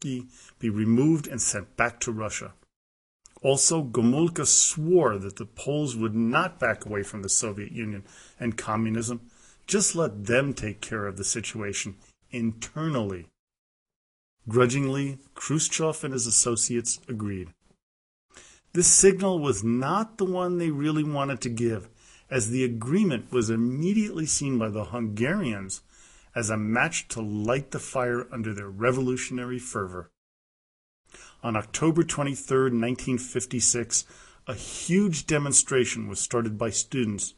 Be 0.02 0.28
removed 0.62 1.28
and 1.28 1.42
sent 1.42 1.78
back 1.78 2.00
to 2.02 2.12
Russia. 2.12 2.54
Also, 3.44 3.84
Gomulka 3.84 4.46
swore 4.46 5.18
that 5.18 5.38
the 5.38 5.46
Poles 5.46 5.96
would 5.96 6.16
not 6.16 6.60
back 6.60 6.86
away 6.86 7.04
from 7.04 7.22
the 7.22 7.30
Soviet 7.30 7.72
Union 7.72 8.04
and 8.40 8.58
communism, 8.58 9.22
just 9.68 9.96
let 9.96 10.26
them 10.26 10.54
take 10.54 10.82
care 10.82 11.06
of 11.06 11.18
the 11.18 11.24
situation 11.24 11.96
internally. 12.32 13.28
Grudgingly, 14.50 15.20
Khrushchev 15.36 16.04
and 16.04 16.14
his 16.14 16.26
associates 16.28 17.00
agreed. 17.08 17.50
This 18.74 18.88
signal 18.88 19.40
was 19.40 19.64
not 19.64 20.18
the 20.18 20.26
one 20.26 20.58
they 20.58 20.72
really 20.72 21.04
wanted 21.04 21.42
to 21.42 21.50
give, 21.50 21.90
as 22.30 22.50
the 22.50 22.64
agreement 22.64 23.32
was 23.32 23.50
immediately 23.50 24.26
seen 24.26 24.58
by 24.58 24.70
the 24.70 24.86
Hungarians 24.86 25.82
as 26.36 26.50
a 26.50 26.58
match 26.58 27.08
to 27.10 27.22
light 27.22 27.72
the 27.72 27.80
fire 27.80 28.28
under 28.32 28.54
their 28.54 28.70
revolutionary 28.70 29.60
fervor. 29.60 30.12
On 31.44 31.56
October 31.56 32.04
23, 32.04 32.63
1956, 32.63 34.06
a 34.48 34.54
huge 34.54 35.28
demonstration 35.28 36.08
was 36.08 36.20
started 36.20 36.58
by 36.58 36.70
students 36.70 37.34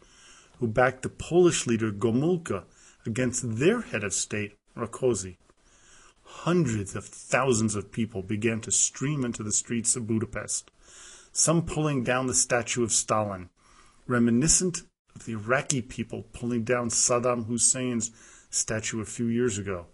who 0.59 0.67
backed 0.67 1.01
the 1.01 1.09
Polish 1.09 1.65
leader 1.65 1.91
Gomulka 1.91 2.63
against 3.05 3.57
their 3.57 3.81
head 3.81 4.03
of 4.03 4.13
state, 4.13 4.57
Rákosi. 4.77 5.37
Hundreds 6.23 6.95
of 6.95 7.05
thousands 7.05 7.75
of 7.75 7.91
people 7.91 8.21
began 8.21 8.61
to 8.61 8.71
stream 8.71 9.25
into 9.25 9.43
the 9.43 9.51
streets 9.51 9.95
of 9.95 10.07
Budapest, 10.07 10.71
some 11.31 11.65
pulling 11.65 12.03
down 12.03 12.27
the 12.27 12.33
statue 12.33 12.83
of 12.83 12.91
Stalin, 12.91 13.49
reminiscent 14.07 14.83
of 15.15 15.25
the 15.25 15.33
Iraqi 15.33 15.81
people 15.81 16.25
pulling 16.33 16.63
down 16.63 16.89
Saddam 16.89 17.47
Hussein's 17.47 18.11
statue 18.53 19.01
a 19.01 19.05
few 19.05 19.27
years 19.27 19.57
ago. 19.57 19.87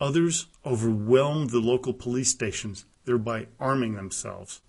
Others 0.00 0.46
overwhelmed 0.64 1.50
the 1.50 1.60
local 1.60 1.92
police 1.92 2.30
stations, 2.30 2.86
thereby 3.04 3.48
arming 3.58 3.94
themselves. 3.94 4.60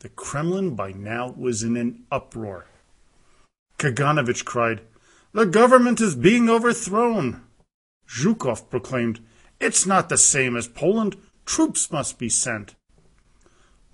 The 0.00 0.08
Kremlin 0.08 0.74
by 0.74 0.92
now 0.92 1.34
was 1.36 1.62
in 1.62 1.76
an 1.76 2.04
uproar. 2.10 2.66
Kaganovich 3.78 4.44
cried, 4.44 4.80
The 5.32 5.46
government 5.46 6.00
is 6.00 6.16
being 6.16 6.48
overthrown. 6.48 7.42
Zhukov 8.08 8.70
proclaimed, 8.70 9.20
It's 9.60 9.86
not 9.86 10.08
the 10.08 10.18
same 10.18 10.56
as 10.56 10.66
Poland. 10.66 11.16
Troops 11.46 11.92
must 11.92 12.18
be 12.18 12.28
sent. 12.28 12.74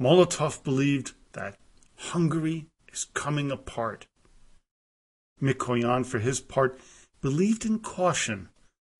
Molotov 0.00 0.62
believed 0.64 1.12
that 1.32 1.56
Hungary 1.96 2.66
is 2.92 3.06
coming 3.14 3.50
apart. 3.50 4.06
Mikoyan, 5.42 6.04
for 6.06 6.18
his 6.18 6.40
part, 6.40 6.78
believed 7.24 7.64
in 7.64 7.78
caution, 7.78 8.50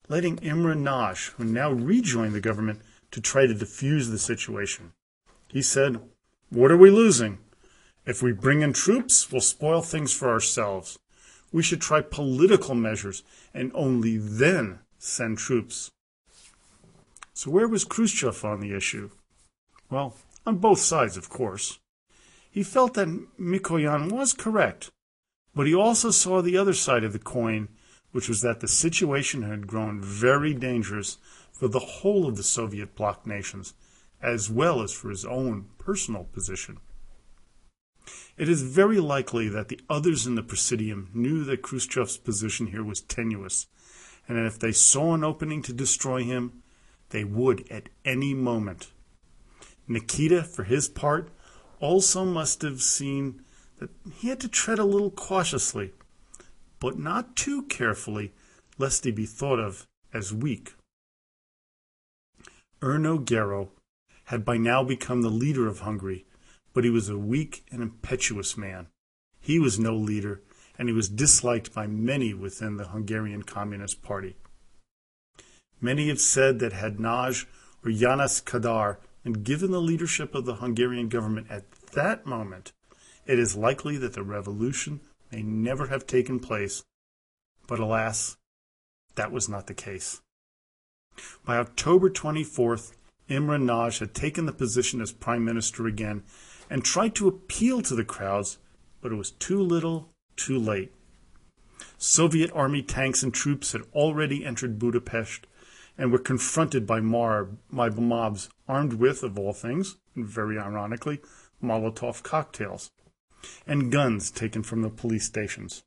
letting 0.09 0.39
Imre 0.39 0.75
Nagy, 0.75 1.31
who 1.37 1.45
now 1.45 1.71
rejoined 1.71 2.35
the 2.35 2.41
government, 2.41 2.81
to 3.11 3.21
try 3.21 3.47
to 3.47 3.53
defuse 3.55 4.11
the 4.11 4.19
situation. 4.19 4.95
He 5.49 5.61
said, 5.61 6.01
What 6.49 6.71
are 6.71 6.77
we 6.79 6.89
losing? 6.89 7.37
If 8.07 8.23
we 8.23 8.33
bring 8.33 8.63
in 8.63 8.73
troops, 8.73 9.31
we'll 9.31 9.43
spoil 9.43 9.83
things 9.83 10.15
for 10.15 10.31
ourselves. 10.31 10.99
We 11.53 11.63
should 11.63 11.83
try 11.83 12.01
political 12.01 12.75
measures 12.75 13.25
and 13.53 13.71
only 13.75 14.17
then 14.17 14.79
send 14.99 15.37
troops. 15.37 15.91
So, 17.35 17.51
where 17.51 17.69
was 17.69 17.85
Khrushchev 17.85 18.43
on 18.43 18.61
the 18.61 18.75
issue? 18.75 19.11
Well, 19.91 20.17
on 20.47 20.57
both 20.57 20.79
sides, 20.79 21.19
of 21.19 21.29
course. 21.29 21.79
He 22.51 22.63
felt 22.63 22.95
that 22.95 23.09
Mikoyan 23.39 24.11
was 24.11 24.33
correct, 24.33 24.91
but 25.55 25.67
he 25.67 25.75
also 25.75 26.11
saw 26.11 26.41
the 26.41 26.57
other 26.57 26.73
side 26.73 27.05
of 27.05 27.13
the 27.13 27.19
coin, 27.19 27.69
which 28.15 28.29
was 28.29 28.43
that 28.43 28.61
the 28.61 28.69
situation 28.69 29.43
had 29.43 29.67
grown 29.67 30.01
very 30.01 30.55
dangerous 30.55 31.19
for 31.51 31.67
the 31.67 31.81
whole 31.81 32.29
of 32.29 32.37
the 32.37 32.45
Soviet 32.45 32.95
bloc 32.95 33.27
nations, 33.27 33.75
as 34.23 34.49
well 34.49 34.83
as 34.83 34.93
for 34.93 35.11
his 35.11 35.25
own 35.25 35.65
personal 35.79 36.23
position. 36.23 36.79
It 38.39 38.49
is 38.49 38.63
very 38.63 39.01
likely 39.01 39.49
that 39.49 39.67
the 39.67 39.81
others 39.91 40.29
in 40.29 40.37
the 40.37 40.45
Presidium 40.45 41.11
knew 41.13 41.43
that 41.43 41.63
Khrushchev's 41.63 42.17
position 42.17 42.69
here 42.69 42.85
was 42.85 43.01
tenuous, 43.01 43.67
and 44.29 44.39
that 44.39 44.47
if 44.47 44.61
they 44.61 44.71
saw 44.71 45.15
an 45.15 45.25
opening 45.25 45.61
to 45.63 45.73
destroy 45.73 46.23
him, 46.23 46.63
they 47.11 47.25
would 47.25 47.69
at 47.69 47.89
any 48.05 48.33
moment. 48.33 48.93
Nikita, 49.89 50.45
for 50.45 50.63
his 50.63 50.89
part, 50.89 51.31
also 51.81 52.25
must 52.25 52.63
have 52.63 52.81
seen 52.81 53.43
that 53.79 53.91
he 54.15 54.29
had 54.29 54.39
to 54.39 54.49
tread 54.49 54.79
a 54.79 54.85
little 54.85 55.11
cautiously, 55.11 55.91
but 56.85 56.99
not 56.99 57.35
too 57.35 57.63
carefully, 57.63 58.35
lest 58.77 59.05
he 59.05 59.11
be 59.11 59.25
thought 59.25 59.59
of 59.59 59.87
as 60.13 60.35
weak. 60.35 60.75
Erno 62.83 63.25
Gero 63.25 63.71
had 64.25 64.45
by 64.45 64.59
now 64.59 64.85
become 64.85 65.23
the 65.23 65.31
leader 65.31 65.67
of 65.67 65.79
Hungary, 65.79 66.27
but 66.75 66.85
he 66.85 66.91
was 66.91 67.09
a 67.09 67.17
weak 67.17 67.65
and 67.73 67.81
impetuous 67.81 68.59
man. 68.59 68.89
He 69.41 69.59
was 69.59 69.79
no 69.79 69.97
leader, 69.97 70.43
and 70.77 70.87
he 70.87 70.93
was 70.93 71.09
disliked 71.09 71.73
by 71.73 71.87
many 71.87 72.35
within 72.35 72.77
the 72.77 72.89
Hungarian 72.89 73.45
Communist 73.45 74.03
Party. 74.03 74.37
Many 75.81 76.09
have 76.09 76.21
said 76.21 76.59
that 76.59 76.75
had 76.75 77.01
Nagy 77.01 77.47
or 77.83 77.93
János 77.93 78.45
Kadar 78.45 78.99
been 79.23 79.43
given 79.43 79.71
the 79.71 79.81
leadership 79.81 80.35
of 80.35 80.45
the 80.45 80.57
Hungarian 80.57 81.09
government 81.09 81.47
at 81.49 81.71
that 81.95 82.27
moment, 82.27 82.73
it 83.25 83.39
is 83.39 83.57
likely 83.57 83.97
that 83.97 84.13
the 84.13 84.23
revolution 84.23 85.01
may 85.35 85.43
never 85.43 85.89
have 85.89 86.07
taken 86.07 86.39
place. 86.39 86.85
But 87.67 87.81
alas, 87.81 88.37
that 89.17 89.33
was 89.33 89.49
not 89.49 89.67
the 89.67 89.75
case. 89.75 90.21
By 91.45 91.57
October 91.57 92.09
24th, 92.09 92.93
Imre 93.29 93.59
Nagy 93.59 93.99
had 94.01 94.15
taken 94.15 94.47
the 94.47 94.53
position 94.53 95.01
as 95.01 95.13
prime 95.13 95.45
minister 95.45 95.87
again 95.87 96.23
and 96.71 96.85
tried 96.85 97.15
to 97.17 97.29
appeal 97.29 97.83
to 97.83 97.95
the 97.95 98.05
crowds, 98.05 98.59
but 99.01 99.13
it 99.13 99.17
was 99.17 99.33
too 99.33 99.61
little, 99.61 100.11
too 100.37 100.59
late. 100.59 100.93
Soviet 101.99 102.51
army 102.53 102.83
tanks 102.83 103.23
and 103.23 103.33
troops 103.33 103.73
had 103.73 103.83
already 103.93 104.45
entered 104.45 104.79
Budapest 104.79 105.47
and 105.97 106.13
were 106.13 106.19
confronted 106.19 106.87
by, 106.87 107.01
by 107.01 107.89
mobs 107.89 108.51
armed 108.69 108.95
with, 108.95 109.23
of 109.23 109.39
all 109.39 109.53
things, 109.53 109.97
very 110.17 110.59
ironically, 110.59 111.21
Molotov 111.63 112.23
cocktails 112.23 112.91
and 113.67 113.93
guns 113.93 114.31
taken 114.31 114.63
from 114.63 114.83
the 114.83 114.91
police 114.91 115.25
stations. 115.25 115.83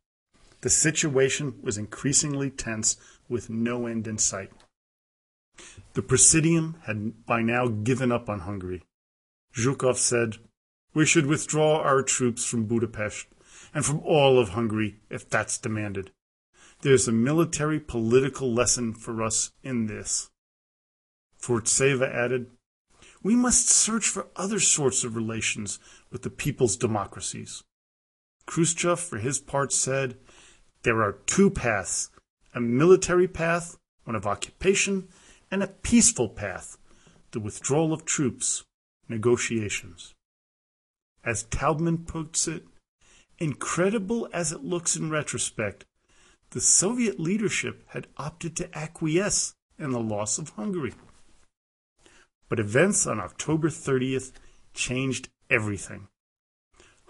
The 0.62 0.70
situation 0.70 1.60
was 1.62 1.78
increasingly 1.78 2.50
tense 2.50 2.98
with 3.30 3.50
no 3.50 3.86
end 3.86 4.08
in 4.08 4.18
sight. 4.18 4.52
The 5.94 6.02
Presidium 6.02 6.76
had 6.86 7.26
by 7.26 7.42
now 7.42 7.68
given 7.68 8.12
up 8.12 8.30
on 8.30 8.42
Hungary. 8.42 8.84
Zhukov 9.56 9.98
said, 9.98 10.38
We 10.94 11.06
should 11.06 11.26
withdraw 11.26 11.82
our 11.82 12.04
troops 12.04 12.46
from 12.46 12.66
Budapest 12.66 13.28
and 13.74 13.86
from 13.86 14.00
all 14.02 14.40
of 14.40 14.50
Hungary 14.50 15.00
if 15.10 15.30
that's 15.30 15.58
demanded. 15.58 16.12
There's 16.82 17.08
a 17.08 17.12
military 17.12 17.80
political 17.80 18.54
lesson 18.54 18.94
for 18.94 19.24
us 19.24 19.52
in 19.64 19.88
this. 19.88 20.30
Furtseva 21.42 22.14
added, 22.14 22.52
We 23.28 23.36
must 23.36 23.68
search 23.68 24.08
for 24.08 24.28
other 24.38 24.58
sorts 24.58 25.04
of 25.04 25.18
relations 25.18 25.80
with 26.10 26.22
the 26.22 26.30
people's 26.30 26.78
democracies. 26.78 27.62
Khrushchev, 28.46 29.02
for 29.02 29.18
his 29.18 29.38
part, 29.38 29.74
said, 29.74 30.16
There 30.84 31.04
are 31.04 31.20
two 31.26 31.50
paths 31.50 32.10
a 32.56 32.62
military 32.62 33.28
path, 33.28 33.76
one 34.06 34.16
of 34.16 34.26
occupation, 34.26 35.10
and 35.52 35.62
a 35.62 35.68
peaceful 35.68 36.30
path, 36.30 36.78
the 37.32 37.42
withdrawal 37.42 37.92
of 37.92 38.06
troops, 38.06 38.64
negotiations. 39.10 40.16
As 41.26 41.44
Taubman 41.44 42.08
puts 42.08 42.48
it, 42.48 42.66
incredible 43.40 44.30
as 44.32 44.54
it 44.54 44.64
looks 44.64 44.96
in 44.96 45.10
retrospect, 45.10 45.84
the 46.52 46.62
Soviet 46.62 47.20
leadership 47.20 47.84
had 47.88 48.08
opted 48.16 48.56
to 48.56 48.78
acquiesce 48.78 49.54
in 49.78 49.92
the 49.92 50.00
loss 50.00 50.38
of 50.38 50.52
Hungary. 50.52 50.94
But 52.50 52.60
events 52.60 53.06
on 53.06 53.20
October 53.20 53.70
30th 53.70 54.32
changed 54.74 55.30
everything. 55.50 56.08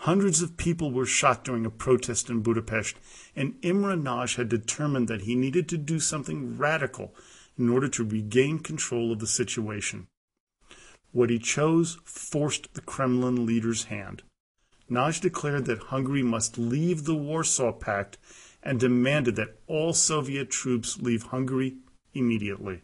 Hundreds 0.01 0.41
of 0.41 0.57
people 0.57 0.91
were 0.91 1.05
shot 1.05 1.43
during 1.43 1.65
a 1.65 1.71
protest 1.71 2.29
in 2.29 2.41
Budapest, 2.41 2.97
and 3.35 3.55
Imre 3.63 3.95
Nagy 3.95 4.35
had 4.35 4.49
determined 4.49 5.07
that 5.07 5.21
he 5.21 5.35
needed 5.35 5.67
to 5.69 5.77
do 5.77 5.99
something 5.99 6.57
radical 6.57 7.15
in 7.57 7.69
order 7.69 7.87
to 7.89 8.03
regain 8.03 8.59
control 8.59 9.11
of 9.11 9.19
the 9.19 9.27
situation. 9.27 10.07
What 11.11 11.29
he 11.29 11.39
chose 11.39 11.97
forced 12.03 12.73
the 12.75 12.81
Kremlin 12.81 13.45
leader's 13.45 13.85
hand. 13.85 14.21
Nagy 14.89 15.19
declared 15.19 15.65
that 15.65 15.89
Hungary 15.89 16.23
must 16.23 16.57
leave 16.57 17.03
the 17.03 17.15
Warsaw 17.15 17.71
Pact 17.71 18.17
and 18.61 18.79
demanded 18.79 19.35
that 19.35 19.59
all 19.67 19.93
Soviet 19.93 20.49
troops 20.49 20.99
leave 20.99 21.23
Hungary 21.23 21.77
immediately. 22.13 22.81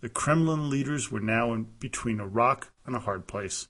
The 0.00 0.08
Kremlin 0.08 0.70
leaders 0.70 1.10
were 1.10 1.20
now 1.20 1.52
in 1.52 1.64
between 1.78 2.20
a 2.20 2.26
rock 2.26 2.72
and 2.86 2.96
a 2.96 3.00
hard 3.00 3.26
place. 3.26 3.68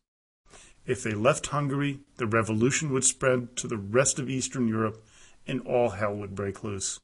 If 0.86 1.02
they 1.02 1.12
left 1.12 1.48
Hungary, 1.48 2.00
the 2.16 2.26
revolution 2.26 2.92
would 2.92 3.04
spread 3.04 3.56
to 3.56 3.68
the 3.68 3.76
rest 3.76 4.18
of 4.18 4.30
Eastern 4.30 4.68
Europe 4.68 5.04
and 5.46 5.60
all 5.62 5.90
hell 5.90 6.14
would 6.14 6.34
break 6.34 6.62
loose. 6.62 7.00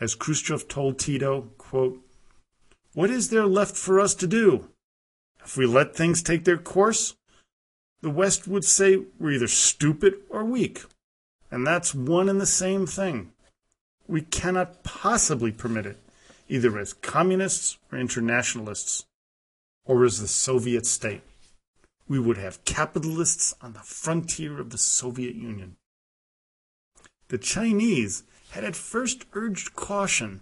As 0.00 0.14
Khrushchev 0.14 0.68
told 0.68 0.98
Tito, 0.98 1.50
quote, 1.58 2.00
What 2.94 3.10
is 3.10 3.30
there 3.30 3.46
left 3.46 3.76
for 3.76 3.98
us 3.98 4.14
to 4.16 4.26
do? 4.26 4.68
If 5.44 5.56
we 5.56 5.66
let 5.66 5.96
things 5.96 6.22
take 6.22 6.44
their 6.44 6.58
course, 6.58 7.16
the 8.00 8.10
West 8.10 8.46
would 8.46 8.64
say 8.64 9.02
we're 9.18 9.32
either 9.32 9.48
stupid 9.48 10.14
or 10.30 10.44
weak. 10.44 10.84
And 11.50 11.66
that's 11.66 11.94
one 11.94 12.28
and 12.28 12.40
the 12.40 12.46
same 12.46 12.86
thing. 12.86 13.32
We 14.06 14.20
cannot 14.20 14.84
possibly 14.84 15.50
permit 15.50 15.86
it, 15.86 15.98
either 16.48 16.78
as 16.78 16.94
communists 16.94 17.78
or 17.92 17.98
internationalists, 17.98 19.04
or 19.84 20.04
as 20.04 20.20
the 20.20 20.28
Soviet 20.28 20.86
state. 20.86 21.22
we 22.08 22.18
would 22.18 22.38
have 22.38 22.64
capitalists 22.64 23.54
on 23.60 23.74
the 23.74 23.80
frontier 23.80 24.58
of 24.58 24.70
the 24.70 24.78
Soviet 24.78 25.34
Union. 25.34 25.76
The 27.28 27.38
Chinese 27.38 28.22
had 28.52 28.64
at 28.64 28.74
first 28.74 29.26
urged 29.34 29.76
caution, 29.76 30.40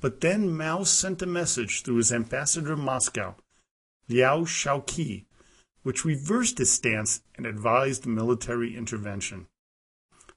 but 0.00 0.20
then 0.20 0.54
Mao 0.54 0.84
sent 0.84 1.22
a 1.22 1.26
message 1.26 1.82
through 1.82 1.96
his 1.96 2.12
ambassador 2.12 2.74
in 2.74 2.80
Moscow, 2.80 3.36
Liu 4.08 4.44
Shaoqi, 4.44 5.24
which 5.82 6.04
reversed 6.04 6.58
his 6.58 6.70
stance 6.70 7.22
and 7.36 7.46
advised 7.46 8.04
military 8.04 8.76
intervention. 8.76 9.46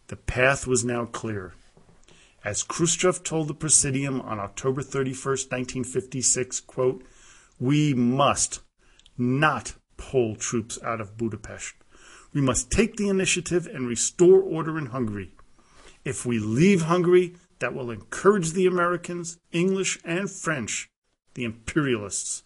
The 0.07 0.15
path 0.15 0.65
was 0.65 0.85
now 0.85 1.05
clear. 1.05 1.53
As 2.43 2.61
Khrushchev 2.61 3.23
told 3.23 3.47
the 3.47 3.53
Presidium 3.53 4.19
on 4.19 4.39
October 4.39 4.81
31, 4.81 5.13
1956, 5.15 6.59
quote, 6.59 7.03
we 7.57 7.93
must 7.93 8.59
not 9.17 9.75
pull 9.95 10.35
troops 10.35 10.77
out 10.83 10.99
of 10.99 11.17
Budapest. 11.17 11.75
We 12.33 12.41
must 12.41 12.69
take 12.69 12.97
the 12.97 13.07
initiative 13.07 13.67
and 13.67 13.87
restore 13.87 14.41
order 14.41 14.77
in 14.77 14.87
Hungary. 14.87 15.31
If 16.03 16.25
we 16.25 16.39
leave 16.39 16.81
Hungary, 16.83 17.35
that 17.59 17.73
will 17.73 17.89
encourage 17.89 18.51
the 18.51 18.65
Americans, 18.65 19.37
English, 19.53 19.99
and 20.03 20.29
French, 20.29 20.89
the 21.35 21.45
imperialists. 21.45 22.43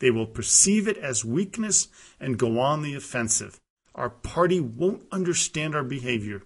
They 0.00 0.10
will 0.10 0.26
perceive 0.26 0.88
it 0.88 0.98
as 0.98 1.24
weakness 1.24 1.86
and 2.18 2.38
go 2.38 2.58
on 2.58 2.82
the 2.82 2.96
offensive. 2.96 3.60
Our 3.94 4.10
party 4.10 4.58
won't 4.58 5.06
understand 5.12 5.76
our 5.76 5.84
behavior. 5.84 6.42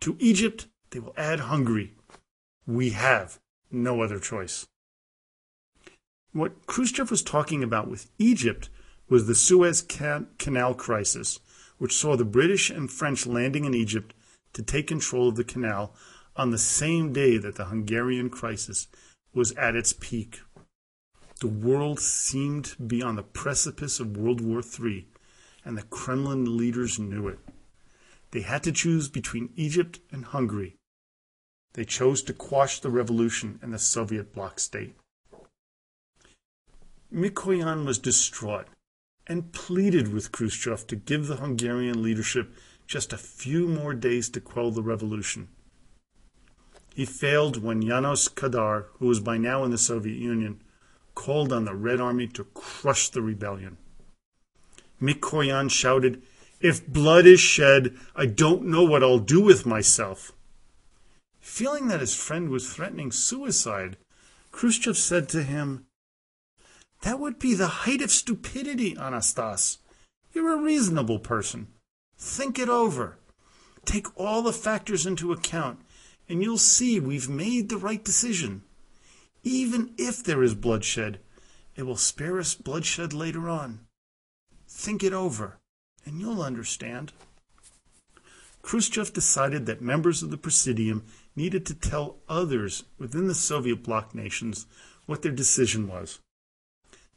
To 0.00 0.16
Egypt, 0.18 0.66
they 0.90 0.98
will 0.98 1.14
add 1.16 1.40
Hungary. 1.40 1.94
We 2.66 2.90
have 2.90 3.38
no 3.70 4.02
other 4.02 4.18
choice. 4.18 4.66
What 6.32 6.66
Khrushchev 6.66 7.10
was 7.10 7.22
talking 7.22 7.62
about 7.62 7.88
with 7.88 8.10
Egypt 8.18 8.68
was 9.08 9.26
the 9.26 9.34
Suez 9.34 9.82
Canal 9.82 10.74
crisis, 10.74 11.40
which 11.78 11.96
saw 11.96 12.16
the 12.16 12.24
British 12.24 12.70
and 12.70 12.90
French 12.90 13.26
landing 13.26 13.64
in 13.64 13.74
Egypt 13.74 14.14
to 14.52 14.62
take 14.62 14.86
control 14.86 15.28
of 15.28 15.36
the 15.36 15.44
canal 15.44 15.94
on 16.36 16.50
the 16.50 16.58
same 16.58 17.12
day 17.12 17.36
that 17.36 17.56
the 17.56 17.66
Hungarian 17.66 18.30
crisis 18.30 18.86
was 19.34 19.52
at 19.52 19.74
its 19.74 19.92
peak. 19.92 20.40
The 21.40 21.48
world 21.48 21.98
seemed 22.00 22.66
to 22.66 22.82
be 22.82 23.02
on 23.02 23.16
the 23.16 23.22
precipice 23.22 23.98
of 23.98 24.16
World 24.16 24.40
War 24.40 24.60
III, 24.60 25.08
and 25.64 25.76
the 25.76 25.82
Kremlin 25.82 26.56
leaders 26.56 26.98
knew 26.98 27.28
it. 27.28 27.38
They 28.30 28.42
had 28.42 28.62
to 28.64 28.72
choose 28.72 29.08
between 29.08 29.52
Egypt 29.56 30.00
and 30.12 30.26
Hungary. 30.26 30.76
They 31.74 31.84
chose 31.84 32.22
to 32.24 32.32
quash 32.32 32.80
the 32.80 32.90
revolution 32.90 33.58
in 33.62 33.70
the 33.70 33.78
Soviet 33.78 34.34
bloc 34.34 34.58
state. 34.58 34.94
Mikoyan 37.12 37.84
was 37.84 37.98
distraught 37.98 38.66
and 39.26 39.52
pleaded 39.52 40.12
with 40.12 40.32
Khrushchev 40.32 40.86
to 40.88 40.96
give 40.96 41.26
the 41.26 41.36
Hungarian 41.36 42.02
leadership 42.02 42.52
just 42.86 43.12
a 43.12 43.18
few 43.18 43.68
more 43.68 43.94
days 43.94 44.28
to 44.30 44.40
quell 44.40 44.72
the 44.72 44.82
revolution. 44.82 45.48
He 46.94 47.04
failed 47.04 47.62
when 47.62 47.82
Janos 47.82 48.28
Kadar, 48.28 48.86
who 48.98 49.06
was 49.06 49.20
by 49.20 49.38
now 49.38 49.64
in 49.64 49.70
the 49.70 49.78
Soviet 49.78 50.18
Union, 50.18 50.60
called 51.14 51.52
on 51.52 51.64
the 51.64 51.74
Red 51.74 52.00
Army 52.00 52.26
to 52.28 52.44
crush 52.44 53.08
the 53.08 53.22
rebellion. 53.22 53.76
Mikoyan 55.00 55.70
shouted, 55.70 56.22
If 56.60 56.86
blood 56.86 57.26
is 57.26 57.40
shed, 57.40 57.96
I 58.16 58.26
don't 58.26 58.64
know 58.64 58.82
what 58.82 59.02
I'll 59.04 59.18
do 59.18 59.40
with 59.40 59.64
myself. 59.64 60.32
Feeling 61.50 61.88
that 61.88 62.00
his 62.00 62.14
friend 62.14 62.48
was 62.48 62.72
threatening 62.72 63.10
suicide, 63.10 63.96
Khrushchev 64.52 64.96
said 64.96 65.28
to 65.30 65.42
him, 65.42 65.84
That 67.02 67.18
would 67.18 67.40
be 67.40 67.54
the 67.54 67.82
height 67.82 68.00
of 68.00 68.12
stupidity, 68.12 68.94
Anastas. 68.94 69.78
You're 70.32 70.54
a 70.54 70.62
reasonable 70.62 71.18
person. 71.18 71.66
Think 72.16 72.58
it 72.58 72.68
over. 72.68 73.18
Take 73.84 74.16
all 74.16 74.42
the 74.42 74.52
factors 74.52 75.04
into 75.04 75.32
account, 75.32 75.80
and 76.28 76.40
you'll 76.40 76.56
see 76.56 77.00
we've 77.00 77.28
made 77.28 77.68
the 77.68 77.76
right 77.76 78.02
decision. 78.02 78.62
Even 79.42 79.92
if 79.98 80.22
there 80.22 80.44
is 80.44 80.54
bloodshed, 80.54 81.18
it 81.74 81.82
will 81.82 81.96
spare 81.96 82.38
us 82.38 82.54
bloodshed 82.54 83.12
later 83.12 83.48
on. 83.48 83.80
Think 84.68 85.02
it 85.02 85.12
over, 85.12 85.58
and 86.06 86.20
you'll 86.20 86.42
understand. 86.42 87.12
Khrushchev 88.62 89.12
decided 89.12 89.66
that 89.66 89.82
members 89.82 90.22
of 90.22 90.30
the 90.30 90.38
Presidium 90.38 91.04
needed 91.36 91.64
to 91.66 91.74
tell 91.74 92.18
others 92.28 92.84
within 92.98 93.28
the 93.28 93.34
Soviet 93.34 93.82
bloc 93.82 94.14
nations 94.14 94.66
what 95.06 95.22
their 95.22 95.32
decision 95.32 95.88
was. 95.88 96.20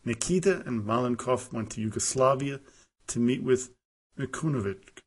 Nikita 0.05 0.63
and 0.65 0.83
Malenkov 0.83 1.53
went 1.53 1.71
to 1.71 1.81
Yugoslavia 1.81 2.59
to 3.07 3.19
meet 3.19 3.43
with 3.43 3.71
Mićunović, 4.17 4.99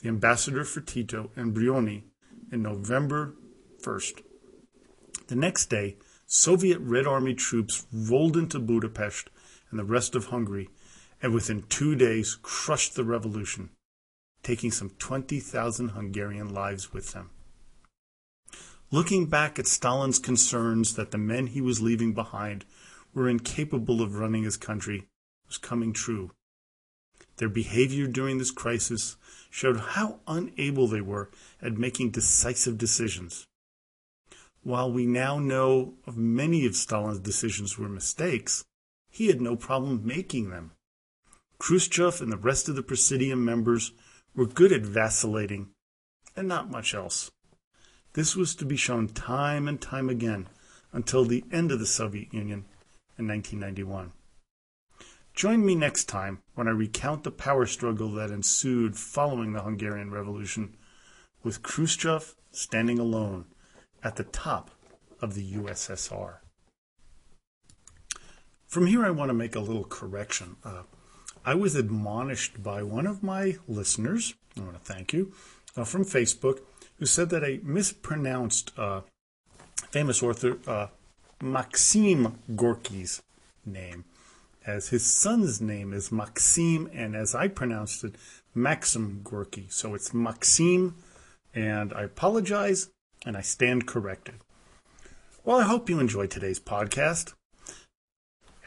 the 0.00 0.08
ambassador 0.08 0.64
for 0.64 0.80
Tito, 0.80 1.30
and 1.36 1.54
Brioni 1.54 2.02
in 2.50 2.62
November 2.62 3.34
1st. 3.82 4.22
The 5.28 5.36
next 5.36 5.66
day, 5.66 5.96
Soviet 6.26 6.78
Red 6.78 7.06
Army 7.06 7.34
troops 7.34 7.86
rolled 7.92 8.36
into 8.36 8.58
Budapest 8.58 9.28
and 9.70 9.78
the 9.78 9.84
rest 9.84 10.14
of 10.14 10.26
Hungary, 10.26 10.70
and 11.22 11.32
within 11.32 11.62
two 11.68 11.94
days 11.94 12.36
crushed 12.42 12.94
the 12.94 13.04
revolution, 13.04 13.70
taking 14.42 14.70
some 14.70 14.90
20,000 14.98 15.90
Hungarian 15.90 16.52
lives 16.52 16.92
with 16.92 17.12
them. 17.12 17.30
Looking 18.92 19.24
back 19.24 19.58
at 19.58 19.66
Stalin's 19.66 20.18
concerns 20.18 20.96
that 20.96 21.12
the 21.12 21.18
men 21.18 21.46
he 21.46 21.62
was 21.62 21.80
leaving 21.80 22.12
behind 22.12 22.66
were 23.14 23.26
incapable 23.26 24.02
of 24.02 24.16
running 24.16 24.42
his 24.42 24.58
country 24.58 25.08
was 25.48 25.56
coming 25.56 25.94
true. 25.94 26.32
Their 27.38 27.48
behavior 27.48 28.06
during 28.06 28.36
this 28.36 28.50
crisis 28.50 29.16
showed 29.48 29.78
how 29.78 30.20
unable 30.26 30.88
they 30.88 31.00
were 31.00 31.30
at 31.62 31.78
making 31.78 32.10
decisive 32.10 32.76
decisions. 32.76 33.46
While 34.62 34.92
we 34.92 35.06
now 35.06 35.38
know 35.38 35.94
of 36.06 36.18
many 36.18 36.66
of 36.66 36.76
Stalin's 36.76 37.18
decisions 37.18 37.78
were 37.78 37.88
mistakes, 37.88 38.62
he 39.08 39.28
had 39.28 39.40
no 39.40 39.56
problem 39.56 40.06
making 40.06 40.50
them. 40.50 40.72
Khrushchev 41.58 42.20
and 42.20 42.30
the 42.30 42.36
rest 42.36 42.68
of 42.68 42.76
the 42.76 42.82
Presidium 42.82 43.42
members 43.42 43.92
were 44.34 44.44
good 44.44 44.70
at 44.70 44.82
vacillating 44.82 45.70
and 46.36 46.46
not 46.46 46.70
much 46.70 46.92
else. 46.92 47.30
This 48.14 48.36
was 48.36 48.54
to 48.56 48.66
be 48.66 48.76
shown 48.76 49.08
time 49.08 49.66
and 49.66 49.80
time 49.80 50.10
again 50.10 50.48
until 50.92 51.24
the 51.24 51.44
end 51.50 51.72
of 51.72 51.78
the 51.78 51.86
Soviet 51.86 52.32
Union 52.32 52.66
in 53.18 53.26
1991. 53.26 54.12
Join 55.34 55.64
me 55.64 55.74
next 55.74 56.04
time 56.04 56.42
when 56.54 56.68
I 56.68 56.72
recount 56.72 57.24
the 57.24 57.30
power 57.30 57.64
struggle 57.64 58.10
that 58.12 58.30
ensued 58.30 58.96
following 58.96 59.54
the 59.54 59.62
Hungarian 59.62 60.10
Revolution, 60.10 60.76
with 61.42 61.62
Khrushchev 61.62 62.34
standing 62.50 62.98
alone 62.98 63.46
at 64.04 64.16
the 64.16 64.24
top 64.24 64.70
of 65.22 65.34
the 65.34 65.52
USSR. 65.54 66.36
From 68.66 68.86
here, 68.86 69.04
I 69.04 69.10
want 69.10 69.30
to 69.30 69.34
make 69.34 69.56
a 69.56 69.60
little 69.60 69.84
correction. 69.84 70.56
Uh, 70.62 70.82
I 71.44 71.54
was 71.54 71.74
admonished 71.74 72.62
by 72.62 72.82
one 72.82 73.06
of 73.06 73.22
my 73.22 73.56
listeners, 73.66 74.34
I 74.56 74.60
want 74.60 74.74
to 74.74 74.92
thank 74.92 75.14
you, 75.14 75.32
uh, 75.76 75.84
from 75.84 76.04
Facebook, 76.04 76.60
who 77.02 77.06
said 77.06 77.30
that 77.30 77.42
I 77.42 77.58
mispronounced 77.64 78.70
uh, 78.78 79.00
famous 79.90 80.22
author 80.22 80.56
uh, 80.68 80.86
Maxim 81.42 82.38
Gorky's 82.54 83.20
name 83.66 84.04
as 84.64 84.90
his 84.90 85.04
son's 85.04 85.60
name 85.60 85.92
is 85.92 86.12
Maxim, 86.12 86.88
and 86.92 87.16
as 87.16 87.34
I 87.34 87.48
pronounced 87.48 88.04
it, 88.04 88.14
Maxim 88.54 89.22
Gorky. 89.24 89.66
So 89.68 89.96
it's 89.96 90.14
Maxim, 90.14 90.94
and 91.52 91.92
I 91.92 92.02
apologize, 92.02 92.90
and 93.26 93.36
I 93.36 93.40
stand 93.40 93.88
corrected. 93.88 94.36
Well, 95.44 95.58
I 95.58 95.64
hope 95.64 95.90
you 95.90 95.98
enjoyed 95.98 96.30
today's 96.30 96.60
podcast. 96.60 97.32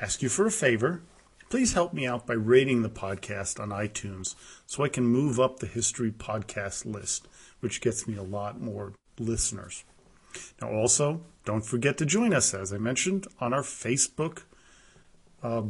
Ask 0.02 0.22
you 0.22 0.28
for 0.28 0.46
a 0.46 0.52
favor. 0.52 1.04
Please 1.50 1.72
help 1.72 1.94
me 1.94 2.06
out 2.06 2.28
by 2.28 2.34
rating 2.34 2.82
the 2.82 2.90
podcast 2.90 3.62
on 3.62 3.70
iTunes 3.70 4.36
so 4.66 4.84
I 4.84 4.90
can 4.90 5.06
move 5.06 5.40
up 5.40 5.60
the 5.60 5.68
history 5.68 6.12
podcast 6.12 6.86
list, 6.86 7.30
which 7.65 7.81
gets 7.81 8.07
me 8.07 8.17
a 8.17 8.23
lot 8.23 8.61
more 8.61 8.93
listeners. 9.19 9.85
Now, 10.61 10.71
also, 10.71 11.23
don't 11.45 11.65
forget 11.65 11.99
to 11.99 12.07
join 12.07 12.33
us, 12.33 12.55
as 12.55 12.73
I 12.73 12.79
mentioned, 12.79 13.27
on 13.41 13.53
our 13.53 13.63
Facebook 13.63 14.43
uh, 15.43 15.63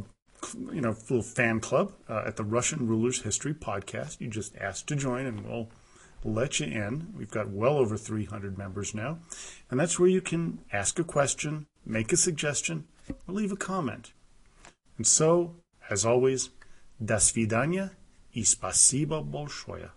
you 0.71 0.81
know, 0.81 0.89
little 0.89 1.21
fan 1.21 1.59
club 1.59 1.93
uh, 2.09 2.23
at 2.25 2.35
the 2.35 2.43
Russian 2.43 2.87
Rulers 2.87 3.21
History 3.21 3.53
Podcast. 3.53 4.19
You 4.19 4.27
just 4.27 4.55
ask 4.57 4.85
to 4.87 4.95
join, 4.95 5.25
and 5.25 5.45
we'll 5.45 5.69
let 6.23 6.59
you 6.59 6.67
in. 6.67 7.13
We've 7.17 7.31
got 7.31 7.49
well 7.49 7.77
over 7.77 7.97
300 7.97 8.57
members 8.57 8.93
now, 8.93 9.19
and 9.69 9.79
that's 9.79 9.99
where 9.99 10.09
you 10.09 10.21
can 10.21 10.59
ask 10.71 10.99
a 10.99 11.03
question, 11.03 11.67
make 11.85 12.11
a 12.11 12.17
suggestion, 12.17 12.85
or 13.09 13.33
leave 13.33 13.51
a 13.51 13.57
comment. 13.57 14.13
And 14.97 15.07
so, 15.07 15.55
as 15.89 16.05
always, 16.05 16.49
до 17.03 17.19
свидания 17.19 17.91
и 18.33 18.43
спасибо 18.43 19.21
большое. 19.21 19.91